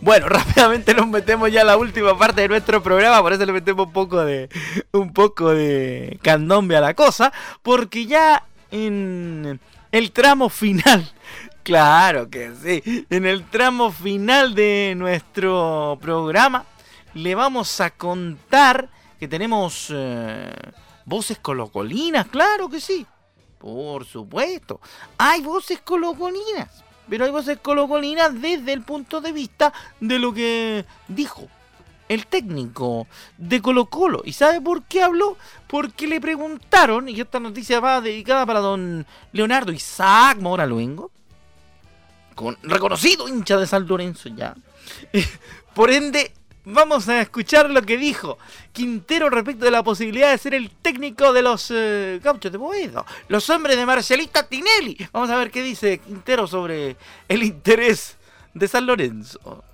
Bueno, 0.00 0.28
rápidamente 0.30 0.94
nos 0.94 1.08
metemos 1.08 1.52
ya 1.52 1.60
a 1.60 1.64
la 1.64 1.76
última 1.76 2.16
parte 2.16 2.40
de 2.40 2.48
nuestro 2.48 2.82
programa, 2.82 3.20
por 3.20 3.34
eso 3.34 3.44
le 3.44 3.52
metemos 3.52 3.88
un 3.88 3.92
poco 3.92 4.24
de 4.24 4.48
un 4.92 5.12
poco 5.12 5.50
de 5.50 6.18
candombe 6.22 6.74
a 6.78 6.80
la 6.80 6.94
cosa, 6.94 7.34
porque 7.62 8.06
ya 8.06 8.44
en 8.70 9.60
el 9.92 10.10
tramo 10.10 10.48
final, 10.48 11.12
claro 11.62 12.28
que 12.28 12.52
sí, 12.62 13.06
en 13.10 13.26
el 13.26 13.44
tramo 13.48 13.90
final 13.90 14.54
de 14.54 14.94
nuestro 14.96 15.98
programa 16.00 16.64
le 17.14 17.34
vamos 17.34 17.80
a 17.80 17.90
contar 17.90 18.88
que 19.18 19.28
tenemos 19.28 19.88
eh, 19.90 20.52
voces 21.04 21.38
colocolinas, 21.38 22.26
claro 22.26 22.68
que 22.68 22.80
sí. 22.80 23.06
Por 23.58 24.04
supuesto, 24.04 24.80
hay 25.18 25.40
voces 25.40 25.80
colocolinas, 25.80 26.82
pero 27.08 27.24
hay 27.24 27.30
voces 27.30 27.58
colocolinas 27.62 28.40
desde 28.40 28.72
el 28.72 28.82
punto 28.82 29.20
de 29.20 29.30
vista 29.30 29.72
de 30.00 30.18
lo 30.18 30.34
que 30.34 30.84
dijo 31.06 31.48
el 32.08 32.26
técnico 32.26 33.06
de 33.38 33.62
Colo 33.62 33.86
Colo. 33.86 34.22
¿Y 34.24 34.32
sabe 34.32 34.60
por 34.60 34.82
qué 34.82 35.02
habló? 35.02 35.36
Porque 35.68 36.06
le 36.06 36.20
preguntaron, 36.20 37.08
y 37.08 37.20
esta 37.20 37.40
noticia 37.40 37.80
va 37.80 38.00
dedicada 38.00 38.44
para 38.44 38.60
don 38.60 39.06
Leonardo 39.32 39.72
Isaac 39.72 40.38
Mora 40.40 40.66
Luengo, 40.66 41.10
con 42.34 42.56
reconocido 42.62 43.28
hincha 43.28 43.56
de 43.56 43.66
San 43.66 43.86
Lorenzo 43.86 44.28
ya. 44.30 44.54
Por 45.74 45.90
ende, 45.90 46.32
vamos 46.64 47.08
a 47.08 47.20
escuchar 47.20 47.70
lo 47.70 47.82
que 47.82 47.96
dijo 47.96 48.38
Quintero 48.72 49.30
respecto 49.30 49.64
de 49.64 49.70
la 49.70 49.82
posibilidad 49.82 50.30
de 50.30 50.38
ser 50.38 50.54
el 50.54 50.70
técnico 50.70 51.32
de 51.32 51.42
los 51.42 51.70
eh, 51.70 52.20
gauchos 52.22 52.52
de 52.52 52.58
Boedo, 52.58 53.04
los 53.28 53.48
hombres 53.50 53.76
de 53.76 53.86
Marcelita 53.86 54.46
Tinelli. 54.46 54.96
Vamos 55.12 55.30
a 55.30 55.36
ver 55.36 55.50
qué 55.50 55.62
dice 55.62 55.98
Quintero 55.98 56.46
sobre 56.46 56.96
el 57.28 57.42
interés 57.42 58.16
de 58.54 58.68
San 58.68 58.86
Lorenzo. 58.86 59.64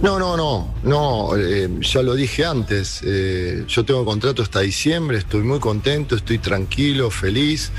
No, 0.00 0.18
no, 0.18 0.36
no, 0.36 0.74
no, 0.82 1.36
eh, 1.36 1.68
ya 1.80 2.02
lo 2.02 2.14
dije 2.14 2.44
antes, 2.44 3.02
eh, 3.04 3.64
yo 3.68 3.84
tengo 3.84 4.04
contrato 4.04 4.42
hasta 4.42 4.58
diciembre, 4.58 5.18
estoy 5.18 5.42
muy 5.42 5.60
contento, 5.60 6.16
estoy 6.16 6.38
tranquilo, 6.38 7.08
feliz, 7.08 7.70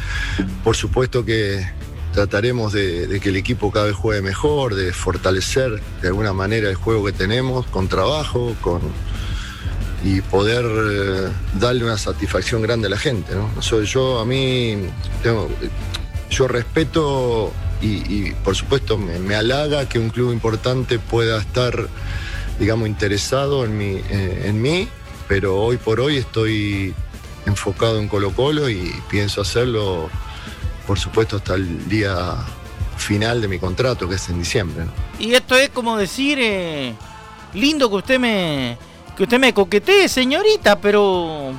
por 0.64 0.78
supuesto 0.78 1.26
que 1.26 1.66
trataremos 2.14 2.72
de, 2.72 3.20
que 3.22 3.30
el 3.30 3.36
equipo 3.36 3.72
cada 3.72 3.88
vez 3.88 3.96
juegue 3.96 4.22
mejor, 4.22 4.76
de 4.76 4.94
fortalecer 4.94 5.82
de 6.02 6.08
alguna 6.08 6.32
manera 6.32 6.70
el 6.70 6.76
juego 6.76 7.06
que 7.06 7.12
tenemos, 7.12 7.66
con 7.68 7.88
trabajo, 7.88 8.56
con 8.62 8.82
y 10.06 10.20
poder 10.22 10.66
eh, 10.66 11.30
darle 11.60 11.86
una 11.86 11.98
satisfacción 11.98 12.62
grande 12.62 12.88
a 12.88 12.90
la 12.90 12.98
gente, 12.98 13.34
yo 13.86 14.20
a 14.20 14.26
mí 14.26 14.78
tengo, 15.22 15.50
yo 16.30 16.48
respeto 16.48 17.54
y, 17.82 18.32
por 18.46 18.56
supuesto 18.56 18.98
me, 18.98 19.36
halaga 19.36 19.90
que 19.90 20.00
un 20.00 20.10
club 20.10 20.32
importante 20.32 21.00
pueda 21.00 21.40
estar, 21.40 21.88
digamos, 22.60 22.88
interesado 22.88 23.66
en 23.66 23.82
eh, 23.82 24.44
en 24.46 24.62
mí, 24.62 24.88
pero 25.28 25.62
hoy 25.62 25.78
por 25.78 26.00
hoy 26.00 26.18
estoy 26.18 26.94
enfocado 27.46 28.00
en 28.00 28.08
Colo 28.08 28.32
Colo 28.32 28.70
y 28.70 28.94
pienso 29.10 29.42
hacerlo, 29.42 30.10
por 30.86 31.00
supuesto, 31.00 31.38
hasta 31.38 31.56
el 31.56 31.88
día 31.88 32.36
final 32.98 33.42
de 33.42 33.48
mi 33.48 33.60
contrato, 33.60 34.08
que 34.08 34.16
es 34.16 34.30
en 34.30 34.40
diciembre. 34.40 34.86
¿no? 34.86 34.92
Y 35.20 35.34
esto 35.34 35.56
es 35.56 35.70
como 35.70 35.98
decir, 35.98 36.38
eh, 36.42 36.94
lindo 37.54 37.90
que 37.90 37.96
usted 37.96 38.20
me 38.20 38.78
que 39.16 39.24
usted 39.24 39.40
me 39.40 39.54
coquetee, 39.54 40.10
señorita, 40.10 40.80
pero 40.80 41.54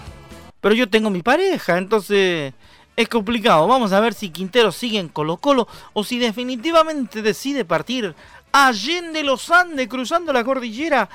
pero 0.61 0.75
yo 0.75 0.89
tengo 0.89 1.11
mi 1.11 1.23
pareja, 1.23 1.79
entonces 1.79 2.53
es 2.97 3.09
complicado. 3.09 3.67
Vamos 3.67 3.93
a 3.93 4.01
ver 4.01 4.15
si 4.15 4.31
Quintero 4.31 4.73
sigue 4.73 4.99
en 4.99 5.09
Colo 5.09 5.37
Colo 5.37 5.69
o 5.93 6.05
si 6.05 6.19
definitivamente 6.19 7.23
decide 7.23 7.65
partir 7.65 8.15
allende 8.53 9.25
los 9.25 9.51
Andes, 9.51 9.89
cruzando 9.89 10.33
la 10.33 10.45
cordillera, 10.45 11.09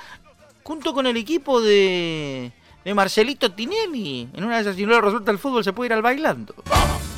junto 0.62 0.92
con 0.92 1.06
el 1.06 1.16
equipo 1.16 1.60
de, 1.60 2.52
de 2.84 2.94
Marcelito 2.94 3.50
Tinelli. 3.52 4.28
En 4.34 4.44
una 4.44 4.56
de 4.56 4.62
esas, 4.62 4.76
si 4.76 4.84
no 4.84 4.92
le 4.92 5.00
resulta 5.00 5.30
el 5.30 5.38
fútbol, 5.38 5.64
se 5.64 5.72
puede 5.72 5.88
ir 5.88 5.92
al 5.94 6.02
bailando. 6.02 6.54
Bueno, 6.66 7.09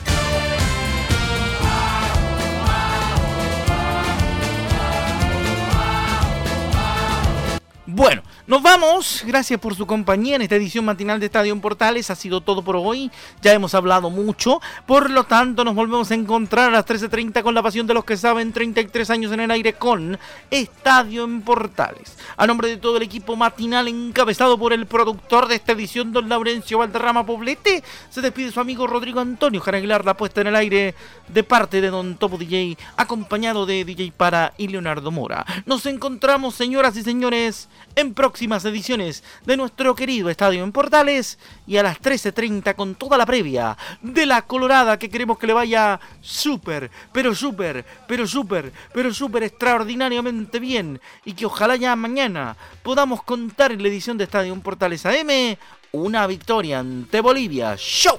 nos 8.53 8.61
vamos. 8.61 9.25
Gracias 9.27 9.59
por 9.59 9.75
su 9.75 9.87
compañía 9.87 10.37
en 10.37 10.43
esta 10.43 10.57
edición 10.57 10.85
matinal 10.85 11.19
de 11.19 11.25
Estadio 11.25 11.55
en 11.55 11.63
Portales. 11.63 12.11
Ha 12.11 12.15
sido 12.15 12.43
todo 12.43 12.63
por 12.63 12.77
hoy. 12.77 13.11
Ya 13.41 13.55
hemos 13.55 13.75
hablado 13.75 14.11
mucho. 14.11 14.61
Por 14.85 15.09
lo 15.09 15.25
tanto, 15.25 15.65
nos 15.65 15.75
volvemos 15.75 16.11
a 16.11 16.15
encontrar 16.15 16.69
a 16.69 16.73
las 16.73 16.85
13.30 16.85 17.43
con 17.43 17.55
la 17.55 17.63
pasión 17.63 17.87
de 17.87 17.95
los 17.95 18.05
que 18.05 18.19
saben. 18.19 18.53
33 18.53 19.09
años 19.09 19.33
en 19.33 19.41
el 19.41 19.51
aire 19.51 19.73
con 19.73 20.19
Estadio 20.51 21.25
en 21.25 21.41
Portales. 21.41 22.19
A 22.37 22.47
nombre 22.47 22.69
de 22.69 22.77
todo 22.77 22.99
el 22.99 23.05
equipo 23.05 23.37
matinal 23.37 23.89
encabezado 23.89 24.59
por 24.59 24.75
el 24.75 24.85
productor 24.85 25.49
de 25.49 25.55
esta 25.55 25.73
edición, 25.73 26.13
don 26.13 26.29
Laurencio 26.29 26.77
Valderrama 26.77 27.25
Poblete, 27.25 27.83
se 28.11 28.21
despide 28.21 28.53
su 28.53 28.61
amigo 28.61 28.87
Rodrigo 28.87 29.21
Antonio 29.21 29.63
Jaraguilar, 29.63 30.05
la 30.05 30.19
puesta 30.19 30.43
en 30.43 30.49
el 30.49 30.57
aire 30.57 30.95
de 31.29 31.43
parte 31.43 31.81
de 31.81 31.89
don 31.89 32.17
Topo 32.17 32.37
DJ, 32.37 32.77
acompañado 32.99 33.65
de 33.65 33.87
DJ 33.87 34.13
Para 34.15 34.53
y 34.59 34.69
Leonardo 34.69 35.11
Mora. 35.11 35.47
Nos 35.65 35.87
encontramos, 35.87 36.55
señoras 36.55 36.99
y 36.99 37.03
señores, 37.03 37.71
en 37.97 38.13
próximo 38.13 38.42
ediciones 38.43 39.23
de 39.47 39.57
nuestro 39.57 39.95
querido 39.95 40.29
Estadio 40.29 40.65
en 40.65 40.73
Portales 40.73 41.39
y 41.65 41.77
a 41.77 41.83
las 41.85 42.01
13.30 42.01 42.75
con 42.75 42.97
toda 42.97 43.17
la 43.17 43.25
previa 43.25 43.79
de 44.01 44.27
la 44.27 44.43
Colorada 44.43 44.99
que 44.99 45.09
queremos 45.09 45.39
que 45.39 45.47
le 45.47 45.53
vaya 45.53 46.01
súper, 46.21 46.91
pero 47.13 47.37
súper, 47.37 47.85
pero 48.09 48.27
súper, 48.27 48.73
pero 48.93 49.15
súper 49.15 49.45
extraordinariamente 49.45 50.59
bien 50.59 51.01
y 51.25 51.35
que 51.35 51.47
ojalá 51.47 51.77
ya 51.77 51.95
mañana 51.95 52.57
podamos 52.83 53.23
contar 53.23 53.71
en 53.71 53.81
la 53.81 53.89
edición 53.89 54.19
de 54.19 54.25
Estadio 54.25 54.53
en 54.53 54.61
Portales 54.61 55.07
AM 55.07 55.57
una 55.93 56.27
victoria 56.27 56.81
ante 56.81 57.21
Bolivia. 57.21 57.77
¡Show! 57.77 58.19